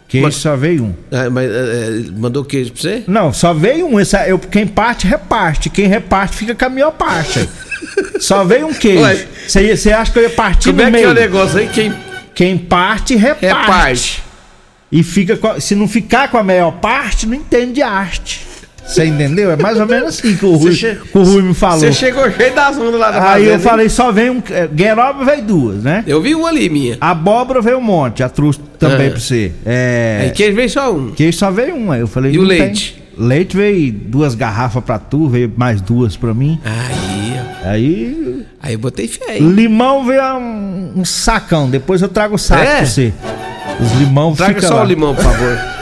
Queijo 0.08 0.26
Mas- 0.28 0.36
só 0.36 0.56
veio 0.56 0.84
um. 0.86 0.94
É, 1.12 1.30
mas 1.30 1.50
é, 1.50 1.56
é, 1.56 2.04
mandou 2.16 2.46
queijo 2.46 2.72
pra 2.74 2.82
você? 2.82 3.04
Não, 3.08 3.34
só 3.34 3.54
veio 3.54 3.88
um. 3.88 4.00
Esse, 4.00 4.16
eu, 4.30 4.38
quem 4.38 4.68
parte, 4.68 5.08
reparte. 5.08 5.70
Quem 5.70 5.88
reparte, 5.88 6.36
fica 6.38 6.54
com 6.54 6.66
a 6.66 6.70
melhor 6.70 6.92
parte. 6.92 7.50
só 8.20 8.44
veio 8.44 8.68
um 8.68 8.74
queijo. 8.74 9.26
Você 9.48 9.92
acha 9.92 10.12
que 10.12 10.20
eu 10.20 10.24
ia 10.24 10.30
partir 10.30 10.70
Como 10.70 10.82
no 10.82 10.88
é 10.88 10.92
que 10.92 10.98
é 10.98 11.00
meio? 11.00 11.10
o 11.12 11.14
negócio 11.14 11.58
aí? 11.60 11.68
Quem 11.70 11.94
Quem 12.36 12.58
parte, 12.58 13.16
reparte. 13.16 13.46
reparte? 13.66 14.24
E 14.92 15.02
fica 15.04 15.40
a- 15.52 15.60
se 15.60 15.74
não 15.74 15.88
ficar 15.88 16.30
com 16.30 16.38
a 16.38 16.44
melhor 16.44 16.74
parte, 16.74 17.26
não 17.26 17.34
entende 17.34 17.74
de 17.74 17.82
arte. 17.82 18.42
Você 18.88 19.06
entendeu? 19.06 19.52
É 19.52 19.56
mais 19.56 19.80
ou 19.80 19.88
menos 19.88 20.10
assim 20.10 20.36
que 20.36 20.46
o 20.46 20.56
Rui, 20.56 20.72
che- 20.74 20.96
que 21.12 21.18
o 21.18 21.24
Rui 21.24 21.42
me 21.42 21.54
falou. 21.56 21.80
Você 21.80 21.92
chegou 21.92 22.30
cheio 22.32 22.54
das 22.54 22.78
ondas 22.78 23.00
lá 23.00 23.10
da 23.12 23.18
Aí 23.18 23.24
fazenda, 23.24 23.50
eu 23.50 23.54
hein? 23.56 23.60
falei, 23.60 23.90
só 23.90 24.12
vem 24.12 24.30
um. 24.30 24.44
é, 24.52 24.68
Gueroba 24.68 25.26
veio 25.26 25.42
duas, 25.42 25.84
né? 25.84 26.04
Eu 26.06 26.22
vi 26.22 26.36
uma 26.36 26.50
ali, 26.50 26.70
minha. 26.70 26.96
Abóbora 27.02 27.62
veio 27.62 27.78
um 27.80 27.82
monte, 27.82 28.22
a 28.22 28.30
truça 28.30 28.60
também 28.78 29.08
Ah. 29.08 29.12
pra 29.12 29.20
você. 29.20 29.52
É. 29.66 30.20
Aí 30.24 30.30
queijo 30.32 30.56
veio 30.56 30.70
só 30.70 30.94
um. 30.94 31.12
Queijo 31.12 31.38
só 31.38 31.50
veio 31.50 31.76
um. 31.76 31.92
Aí 31.92 32.00
eu 32.02 32.08
falei, 32.08 32.32
E 32.34 32.38
o 32.38 32.44
não 32.44 32.50
tem. 32.50 32.60
leite? 32.60 33.04
Leite 33.18 33.56
veio 33.58 33.92
duas 33.92 34.36
garrafas 34.36 34.84
pra 34.84 35.00
tu, 35.00 35.28
veio 35.30 35.52
mais 35.58 35.82
duas 35.82 36.16
pra 36.16 36.34
mim. 36.34 36.60
Aí. 36.64 37.40
Aí. 37.72 38.46
Aí 38.62 38.74
eu 38.74 38.80
botei 38.80 39.08
fé? 39.08 39.40
Limão 39.40 40.06
veio 40.06 40.22
um, 40.38 40.92
um 40.98 41.06
sacão. 41.06 41.70
Depois 41.70 42.02
eu 42.02 42.08
trago 42.10 42.36
o 42.36 42.38
saco 42.38 42.62
É? 42.64 42.76
pra 42.78 42.86
você. 42.86 43.14
Os 43.80 43.92
limão 44.00 44.34
Traga 44.36 44.62
só 44.62 44.76
lá. 44.76 44.84
o 44.84 44.86
limão, 44.86 45.16
por 45.16 45.24
favor. 45.24 45.58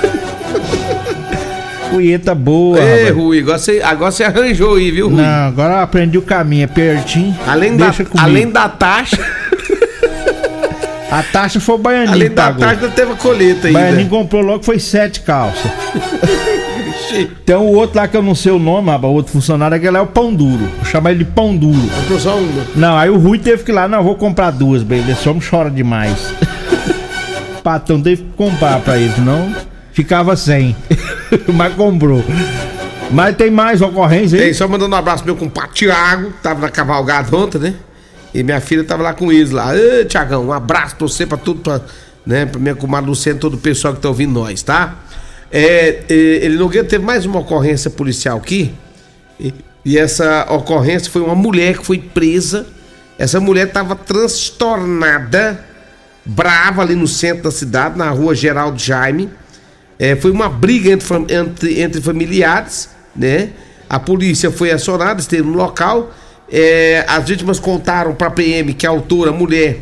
Punheta 1.93 2.33
boa. 2.35 2.79
Ei, 2.79 2.99
rapaz. 3.05 3.15
Rui, 3.15 3.39
agora 3.39 3.57
você, 3.57 3.81
agora 3.83 4.11
você 4.11 4.23
arranjou 4.23 4.75
aí, 4.75 4.91
viu, 4.91 5.09
Rui? 5.09 5.21
Não, 5.21 5.47
agora 5.47 5.73
eu 5.75 5.79
aprendi 5.79 6.17
o 6.17 6.21
caminho, 6.21 6.63
é 6.63 6.67
pertinho. 6.67 7.35
Além 7.47 7.77
da, 7.77 7.85
Deixa 7.85 8.05
comigo. 8.05 8.27
além 8.29 8.49
da 8.49 8.67
taxa, 8.69 9.17
A 11.11 11.21
taxa 11.21 11.59
foi 11.59 11.75
o 11.75 11.77
Baianinho 11.77 12.11
além 12.13 12.29
da 12.31 12.43
pagou. 12.43 12.59
taxa 12.61 12.87
teve 12.89 13.11
a 13.11 13.15
colheita 13.15 13.65
O 13.65 13.67
ainda. 13.67 13.79
Baianinho 13.79 14.09
comprou 14.09 14.41
logo, 14.41 14.63
foi 14.63 14.79
sete 14.79 15.21
calças. 15.21 15.69
Tem 17.45 17.55
um 17.55 17.67
outro 17.75 17.97
lá 17.97 18.07
que 18.07 18.17
eu 18.17 18.23
não 18.23 18.33
sei 18.33 18.51
o 18.51 18.57
nome, 18.57 18.89
rapaz, 18.89 19.11
o 19.11 19.15
outro 19.15 19.31
funcionário, 19.31 19.77
aquele 19.77 19.95
é 19.97 20.01
o 20.01 20.07
Pão 20.07 20.33
Duro. 20.33 20.67
Vou 20.77 20.85
chamar 20.85 21.11
ele 21.11 21.23
de 21.23 21.29
Pão 21.29 21.55
Duro. 21.55 21.87
Comprou 21.99 22.19
só 22.19 22.35
uma. 22.37 22.63
Não, 22.75 22.97
aí 22.97 23.09
o 23.11 23.17
Rui 23.17 23.37
teve 23.37 23.63
que 23.63 23.71
ir 23.71 23.75
lá, 23.75 23.87
não, 23.87 24.01
vou 24.03 24.15
comprar 24.15 24.49
duas, 24.49 24.81
beleza. 24.81 25.11
Esse 25.11 25.29
homem 25.29 25.41
chora 25.47 25.69
demais. 25.69 26.33
o 27.59 27.61
patrão 27.61 28.01
teve 28.01 28.23
que 28.23 28.29
comprar 28.35 28.79
pra 28.79 28.97
ele, 28.97 29.13
senão 29.13 29.53
ficava 29.93 30.35
sem. 30.35 30.75
Mas 31.53 31.73
comprou. 31.75 32.23
Mas 33.11 33.35
tem 33.35 33.51
mais 33.51 33.81
ocorrência 33.81 34.39
aí? 34.39 34.47
Ei, 34.47 34.53
só 34.53 34.67
mandando 34.67 34.95
um 34.95 34.97
abraço 34.97 35.23
meu 35.23 35.35
compadre 35.35 35.71
Tiago, 35.73 36.33
tava 36.41 36.61
na 36.61 36.69
cavalgada 36.69 37.35
ontem, 37.35 37.59
né? 37.59 37.75
E 38.33 38.41
minha 38.41 38.59
filha 38.59 38.83
tava 38.83 39.03
lá 39.03 39.13
com 39.13 39.31
eles 39.31 39.51
lá. 39.51 39.75
Ê, 39.77 40.03
Tiagão, 40.05 40.47
um 40.47 40.51
abraço 40.51 40.95
pra 40.95 41.07
você, 41.07 41.25
pra 41.25 41.37
tudo, 41.37 41.61
pra, 41.61 41.81
né, 42.25 42.45
pra 42.45 42.59
minha 42.59 42.73
comadre 42.73 43.09
Luciana, 43.09 43.39
todo 43.39 43.53
o 43.53 43.57
pessoal 43.57 43.93
que 43.93 44.01
tá 44.01 44.09
ouvindo 44.09 44.33
nós, 44.33 44.63
tá? 44.63 44.95
É, 45.51 46.03
é, 46.09 46.13
ele 46.13 46.57
teve 46.85 47.05
mais 47.05 47.25
uma 47.25 47.39
ocorrência 47.39 47.91
policial 47.91 48.37
aqui. 48.37 48.73
E, 49.39 49.53
e 49.85 49.97
essa 49.99 50.47
ocorrência 50.49 51.11
foi 51.11 51.21
uma 51.21 51.35
mulher 51.35 51.77
que 51.77 51.85
foi 51.85 51.99
presa. 51.99 52.65
Essa 53.19 53.39
mulher 53.39 53.71
tava 53.71 53.95
transtornada, 53.95 55.63
brava 56.25 56.81
ali 56.81 56.95
no 56.95 57.07
centro 57.07 57.43
da 57.43 57.51
cidade, 57.51 57.95
na 57.95 58.09
rua 58.09 58.33
Geraldo 58.33 58.81
Jaime. 58.81 59.29
É, 60.03 60.17
foi 60.17 60.31
uma 60.31 60.49
briga 60.49 60.89
entre, 60.91 61.15
entre, 61.33 61.81
entre 61.81 62.01
familiares, 62.01 62.89
né? 63.15 63.51
A 63.89 63.97
polícia 63.97 64.51
foi 64.51 64.69
acionada, 64.69 65.21
esteve 65.21 65.43
no 65.43 65.53
local. 65.55 66.11
É, 66.51 67.05
as 67.07 67.23
vítimas 67.29 67.57
contaram 67.57 68.13
para 68.13 68.27
a 68.27 68.31
PM 68.31 68.73
que 68.73 68.85
a 68.85 68.89
autora, 68.89 69.31
mulher, 69.31 69.77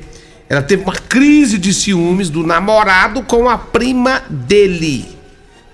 ela 0.48 0.62
teve 0.62 0.84
uma 0.84 0.94
crise 0.94 1.58
de 1.58 1.74
ciúmes 1.74 2.30
do 2.30 2.46
namorado 2.46 3.24
com 3.24 3.50
a 3.50 3.58
prima 3.58 4.22
dele. 4.30 5.08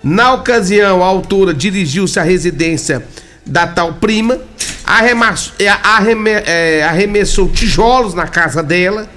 Na 0.02 0.32
ocasião, 0.36 1.04
a 1.04 1.06
autora 1.08 1.54
dirigiu-se 1.54 2.18
à 2.18 2.24
residência 2.24 3.04
da 3.46 3.68
tal 3.68 3.96
prima, 3.96 4.40
arremass- 4.86 5.52
é, 5.60 5.68
arreme- 5.68 6.42
é, 6.46 6.84
arremessou 6.84 7.50
tijolos 7.50 8.14
na 8.14 8.28
casa 8.28 8.64
dela. 8.64 9.10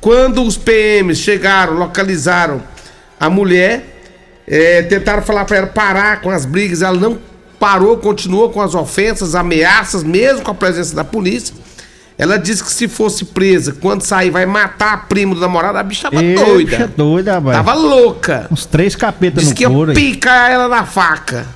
Quando 0.00 0.40
os 0.44 0.56
PMs 0.56 1.18
chegaram, 1.18 1.74
localizaram 1.74 2.62
a 3.18 3.28
mulher, 3.28 3.88
é, 4.46 4.82
tentaram 4.82 5.22
falar 5.22 5.44
para 5.44 5.56
ela 5.58 5.66
parar 5.66 6.20
com 6.20 6.30
as 6.30 6.44
brigas, 6.44 6.82
ela 6.82 6.98
não 6.98 7.18
parou, 7.58 7.96
continuou 7.98 8.50
com 8.50 8.60
as 8.60 8.74
ofensas, 8.74 9.34
ameaças, 9.34 10.02
mesmo 10.02 10.42
com 10.42 10.50
a 10.50 10.54
presença 10.54 10.94
da 10.96 11.04
polícia. 11.04 11.54
Ela 12.18 12.36
disse 12.38 12.62
que 12.62 12.70
se 12.72 12.86
fosse 12.88 13.24
presa, 13.24 13.74
quando 13.80 14.02
sair, 14.02 14.30
vai 14.30 14.44
matar 14.46 14.92
a 14.92 14.96
prima 14.96 15.34
do 15.34 15.40
namorado. 15.40 15.78
A 15.78 15.82
bicha 15.82 16.10
tava 16.10 16.22
Eixa, 16.22 16.44
doida. 16.44 16.92
doida, 16.96 17.32
rapaz. 17.34 17.56
Tava 17.56 17.74
louca. 17.74 18.46
Uns 18.50 18.66
três 18.66 18.94
capetas 18.94 19.40
Disse 19.42 19.50
no 19.52 19.56
que 19.56 19.62
ia 19.64 19.70
couro 19.70 19.90
aí. 19.90 19.94
picar 19.96 20.50
ela 20.50 20.68
na 20.68 20.84
faca. 20.84 21.46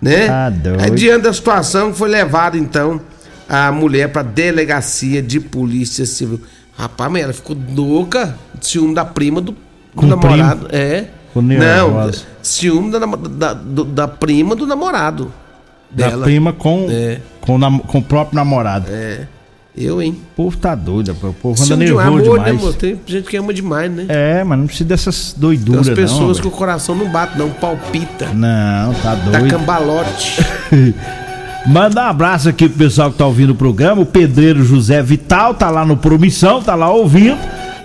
Né? 0.00 0.26
Tá 0.26 0.50
doido. 0.50 0.82
Aí, 0.84 0.90
diante 0.90 1.22
da 1.22 1.32
situação, 1.32 1.94
foi 1.94 2.08
levada 2.08 2.58
então 2.58 3.00
a 3.48 3.72
mulher 3.72 4.08
pra 4.10 4.22
delegacia 4.22 5.22
de 5.22 5.40
polícia 5.40 6.04
civil. 6.04 6.40
Rapaz, 6.76 7.10
mas 7.10 7.22
ela 7.22 7.32
ficou 7.32 7.56
louca. 7.74 8.36
Ciúme 8.60 8.94
da 8.94 9.04
prima 9.04 9.40
do, 9.40 9.56
do 9.94 10.06
namorado. 10.06 10.68
É. 10.70 11.06
Não, 11.42 12.10
ciúme 12.42 12.90
da, 12.90 12.98
da, 13.00 13.52
da 13.54 14.08
prima 14.08 14.54
do 14.54 14.66
namorado. 14.66 15.32
Da 15.90 16.08
dela. 16.08 16.24
prima 16.24 16.52
com, 16.52 16.86
É. 16.90 17.20
com, 17.40 17.56
nam- 17.58 17.78
com 17.80 17.98
o 17.98 18.02
próprio 18.02 18.34
namorado. 18.36 18.86
É. 18.90 19.26
Eu, 19.78 20.00
hein? 20.00 20.16
O 20.32 20.36
povo 20.36 20.56
tá 20.56 20.74
doido, 20.74 21.14
pô. 21.14 21.28
o 21.28 21.32
povo 21.34 21.54
anda 21.62 21.66
Ciúme 21.66 21.84
de 21.84 21.92
nervoso 21.92 22.08
amor, 22.24 22.38
né, 22.38 22.44
demais. 22.46 22.62
amor? 22.62 22.74
Tem 22.74 22.98
gente 23.06 23.28
que 23.28 23.36
ama 23.36 23.52
demais, 23.52 23.92
né? 23.92 24.06
É, 24.08 24.42
mas 24.42 24.58
não 24.58 24.66
precisa 24.66 24.88
dessas 24.88 25.32
Tem 25.34 25.40
doiduras, 25.42 25.88
as 25.88 25.94
pessoas 25.94 26.36
não. 26.38 26.42
que 26.42 26.48
o 26.48 26.50
coração 26.50 26.94
não 26.94 27.06
bate, 27.10 27.36
não, 27.38 27.50
palpita. 27.50 28.26
Não, 28.32 28.94
tá 28.94 29.14
doido. 29.14 29.48
cambalote. 29.50 30.40
Manda 31.66 32.00
um 32.00 32.06
abraço 32.06 32.48
aqui 32.48 32.68
pro 32.68 32.78
pessoal 32.78 33.10
que 33.10 33.18
tá 33.18 33.26
ouvindo 33.26 33.50
o 33.50 33.54
programa. 33.54 34.00
O 34.02 34.06
pedreiro 34.06 34.64
José 34.64 35.02
Vital 35.02 35.52
tá 35.54 35.68
lá 35.68 35.84
no 35.84 35.96
Promissão, 35.96 36.62
tá 36.62 36.74
lá 36.74 36.90
ouvindo. 36.90 37.36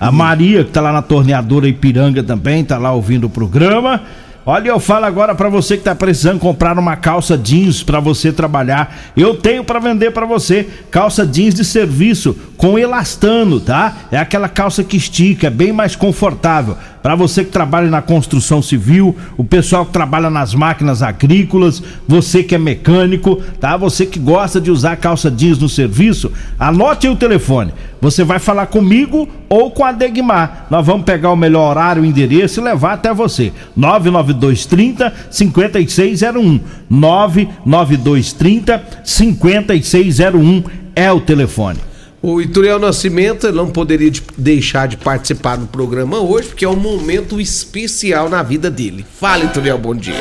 A 0.02 0.12
Maria, 0.12 0.64
que 0.64 0.72
tá 0.72 0.82
lá 0.82 0.92
na 0.92 1.04
torneadora 1.04 1.68
Ipiranga 1.68 2.24
também, 2.24 2.64
tá 2.64 2.76
lá 2.80 2.92
ouvindo 2.92 3.26
o 3.26 3.30
programa. 3.30 4.02
Olha, 4.44 4.70
eu 4.70 4.80
falo 4.80 5.06
agora 5.06 5.36
pra 5.36 5.48
você 5.48 5.78
que 5.78 5.84
tá 5.84 5.94
precisando 5.94 6.40
comprar 6.40 6.80
uma 6.80 6.96
calça 6.96 7.38
jeans 7.38 7.84
pra 7.84 8.00
você 8.00 8.32
trabalhar. 8.32 8.98
Eu 9.16 9.36
tenho 9.36 9.64
pra 9.64 9.78
vender 9.78 10.10
pra 10.10 10.26
você 10.26 10.68
calça 10.90 11.24
jeans 11.24 11.54
de 11.54 11.64
serviço 11.64 12.36
com 12.58 12.80
elastano, 12.80 13.60
tá? 13.60 13.96
É 14.12 14.18
aquela 14.18 14.50
calça 14.50 14.84
que 14.84 14.98
estica, 14.98 15.46
é 15.46 15.52
bem 15.52 15.72
mais 15.72 15.96
confortável. 15.96 16.76
Pra 17.02 17.16
você 17.16 17.44
que 17.44 17.52
trabalha 17.52 17.90
na 17.90 18.02
construção 18.02 18.62
civil, 18.62 19.16
o 19.36 19.44
pessoal 19.44 19.86
que 19.86 19.92
trabalha 19.92 20.30
nas 20.30 20.54
máquinas 20.54 21.02
agrícolas, 21.02 21.82
você 22.08 22.44
que 22.44 22.54
é 22.54 22.60
mecânico, 22.60 23.42
tá? 23.60 23.76
Você 23.76 24.06
que 24.06 24.20
gosta 24.20 24.62
de 24.62 24.70
usar 24.70 24.96
calça 24.98 25.32
jeans 25.32 25.58
no 25.58 25.68
serviço, 25.68 26.32
anote 26.60 27.08
aí 27.08 27.14
o 27.14 27.18
telefone. 27.18 27.74
Você 28.00 28.24
vai 28.24 28.40
falar 28.40 28.68
comigo 28.68 29.28
ou 29.50 29.72
com 29.72 29.84
a 29.84 29.92
Degmar. 29.92 30.68
Nós 30.70 30.86
vamos 30.86 31.06
pegar 31.06 31.32
o 31.32 31.36
melhor 31.36 31.72
horário, 31.72 32.04
o 32.04 32.06
endereço 32.06 32.60
e 32.60 32.64
levar 32.64 32.94
até 32.94 33.14
você. 33.14 33.52
99230 33.76 35.14
5601. 35.30 36.60
99230 36.90 38.84
5601 39.04 40.64
é 40.96 41.12
o 41.12 41.20
telefone. 41.20 41.91
O 42.22 42.40
Ituriel 42.40 42.78
Nascimento 42.78 43.52
não 43.52 43.68
poderia 43.70 44.12
de- 44.12 44.22
deixar 44.38 44.88
de 44.88 44.96
participar 44.96 45.56
do 45.56 45.66
programa 45.66 46.20
hoje, 46.20 46.50
porque 46.50 46.64
é 46.64 46.70
um 46.70 46.76
momento 46.76 47.42
especial 47.42 48.30
na 48.30 48.44
vida 48.44 48.70
dele. 48.70 49.04
Fala, 49.20 49.46
Ituriel, 49.46 49.80
bom 49.80 49.96
dia. 49.96 50.14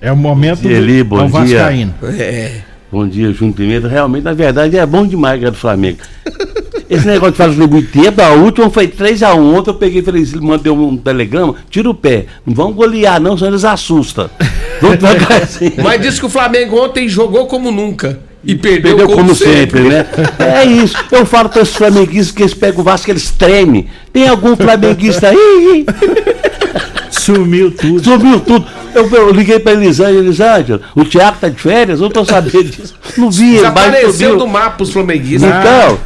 É 0.00 0.10
o 0.10 0.16
momento 0.16 0.62
Bom 0.62 0.68
dia, 0.68 0.78
Eli, 0.78 0.98
do 1.02 1.04
bom 1.04 1.26
do 1.28 1.44
dia. 1.44 1.58
Vascaíno. 1.58 1.94
É. 2.18 2.60
Bom 2.90 3.06
dia, 3.06 3.30
Júnior 3.34 3.54
Pimenta. 3.56 3.86
Realmente, 3.86 4.24
na 4.24 4.32
verdade, 4.32 4.78
é 4.78 4.86
bom 4.86 5.06
demais 5.06 5.38
ganhar 5.38 5.50
do 5.50 5.58
Flamengo. 5.58 5.98
Esse 6.88 7.06
negócio 7.06 7.32
de 7.32 7.36
fazer 7.36 7.66
muito 7.66 7.92
tempo, 7.92 8.22
a 8.22 8.30
última 8.30 8.70
foi 8.70 8.88
3x1. 8.88 9.36
Ontem 9.36 9.70
eu 9.70 9.74
peguei 9.74 10.00
e 10.00 10.02
falei, 10.04 10.22
ele 10.22 10.40
mandei 10.40 10.72
um 10.72 10.96
telegrama, 10.96 11.54
tira 11.68 11.90
o 11.90 11.94
pé. 11.94 12.24
Não 12.46 12.54
vão 12.54 12.72
golear, 12.72 13.20
não, 13.20 13.36
senão 13.36 13.50
eles 13.50 13.64
assustam. 13.64 14.30
Vamos 14.80 14.96
devagarzinho. 14.96 15.74
Mas 15.84 16.00
disse 16.00 16.18
que 16.18 16.24
o 16.24 16.30
Flamengo 16.30 16.82
ontem 16.82 17.06
jogou 17.06 17.46
como 17.46 17.70
nunca. 17.70 18.20
E 18.48 18.54
perdeu, 18.56 18.96
Perdeu 18.96 19.06
como, 19.08 19.18
como 19.18 19.34
sempre. 19.34 19.82
sempre, 19.82 19.82
né? 19.82 20.06
É 20.38 20.64
isso. 20.64 20.96
Eu 21.12 21.26
falo 21.26 21.50
para 21.50 21.60
esses 21.60 21.76
flamenguistas 21.76 22.34
que 22.34 22.42
eles 22.42 22.54
pegam 22.54 22.80
o 22.80 22.82
Vasco, 22.82 23.04
que 23.04 23.10
eles 23.12 23.30
tremem. 23.30 23.86
Tem 24.10 24.26
algum 24.26 24.56
flamenguista 24.56 25.28
aí? 25.28 25.84
Sumiu 27.10 27.70
tudo. 27.70 28.02
Sumiu 28.02 28.40
tudo. 28.40 28.66
Eu, 28.94 29.06
eu 29.10 29.30
liguei 29.32 29.58
pra 29.58 29.72
Elisângela, 29.72 30.18
Elisângela, 30.18 30.80
o 30.96 31.04
Thiago 31.04 31.36
tá 31.38 31.48
de 31.50 31.60
férias? 31.60 32.00
Eu 32.00 32.04
não 32.04 32.10
tô 32.10 32.24
sabendo 32.24 32.64
disso. 32.64 32.94
Não 33.18 33.30
vi, 33.30 33.52
Desapareceu 33.56 34.12
subiu. 34.12 34.36
do 34.38 34.46
mapa 34.48 34.82
os 34.82 34.90
flamenguistas. 34.90 35.50
Então, 35.50 35.98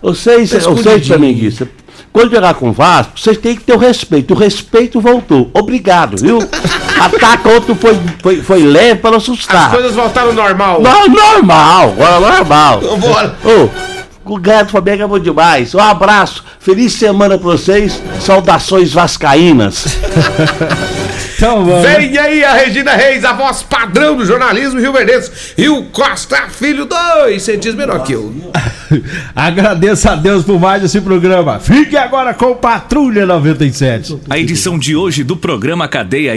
vocês, 0.00 0.50
vocês 0.50 1.06
flamenguistas, 1.06 1.68
quando 2.12 2.32
jogar 2.32 2.54
com 2.54 2.70
o 2.70 2.72
Vasco, 2.72 3.12
vocês 3.18 3.38
têm 3.38 3.54
que 3.54 3.62
ter 3.62 3.72
o 3.72 3.78
respeito. 3.78 4.34
O 4.34 4.36
respeito 4.36 5.00
voltou. 5.00 5.50
Obrigado, 5.54 6.16
viu? 6.16 6.38
Ataque 7.00 7.48
outro 7.48 7.74
foi, 7.74 7.98
foi, 8.20 8.42
foi 8.42 8.62
leve 8.62 9.00
para 9.00 9.12
não 9.12 9.18
assustar. 9.18 9.66
As 9.66 9.72
coisas 9.72 9.94
voltaram 9.94 10.32
normal. 10.32 10.82
Não, 10.82 11.08
normal, 11.08 11.94
agora 11.98 12.20
normal. 12.20 12.80
Vambora. 12.80 13.36
Ô, 13.44 13.68
o 14.24 14.38
ganhar 14.38 14.64
do 14.64 14.70
Flamengo 14.70 15.02
é 15.02 15.06
bom 15.06 15.18
demais. 15.18 15.74
Um 15.74 15.80
abraço, 15.80 16.44
feliz 16.58 16.92
semana 16.92 17.38
pra 17.38 17.50
vocês. 17.52 18.02
Saudações 18.20 18.92
vascaínas. 18.92 19.86
Então 21.40 21.64
vamos. 21.64 21.82
Vem 21.88 22.18
aí 22.18 22.44
a 22.44 22.52
Regina 22.52 22.92
Reis, 22.92 23.24
a 23.24 23.32
voz 23.32 23.62
padrão 23.62 24.14
do 24.14 24.26
jornalismo 24.26 24.78
Rio 24.78 24.92
Verdense. 24.92 25.54
E 25.56 25.70
o 25.70 25.84
Costa 25.84 26.50
Filho, 26.50 26.84
dois 26.84 27.42
centímetros 27.42 27.76
menor 27.76 28.02
que 28.02 28.12
eu. 28.12 28.30
Agradeço 29.34 30.06
a 30.10 30.16
Deus 30.16 30.44
por 30.44 30.60
mais 30.60 30.84
esse 30.84 31.00
programa. 31.00 31.58
Fique 31.58 31.96
agora 31.96 32.34
com 32.34 32.54
Patrulha 32.54 33.24
97. 33.24 34.18
A 34.28 34.38
edição 34.38 34.78
de 34.78 34.94
hoje 34.94 35.24
do 35.24 35.34
programa 35.34 35.88
Cadeia 35.88 36.36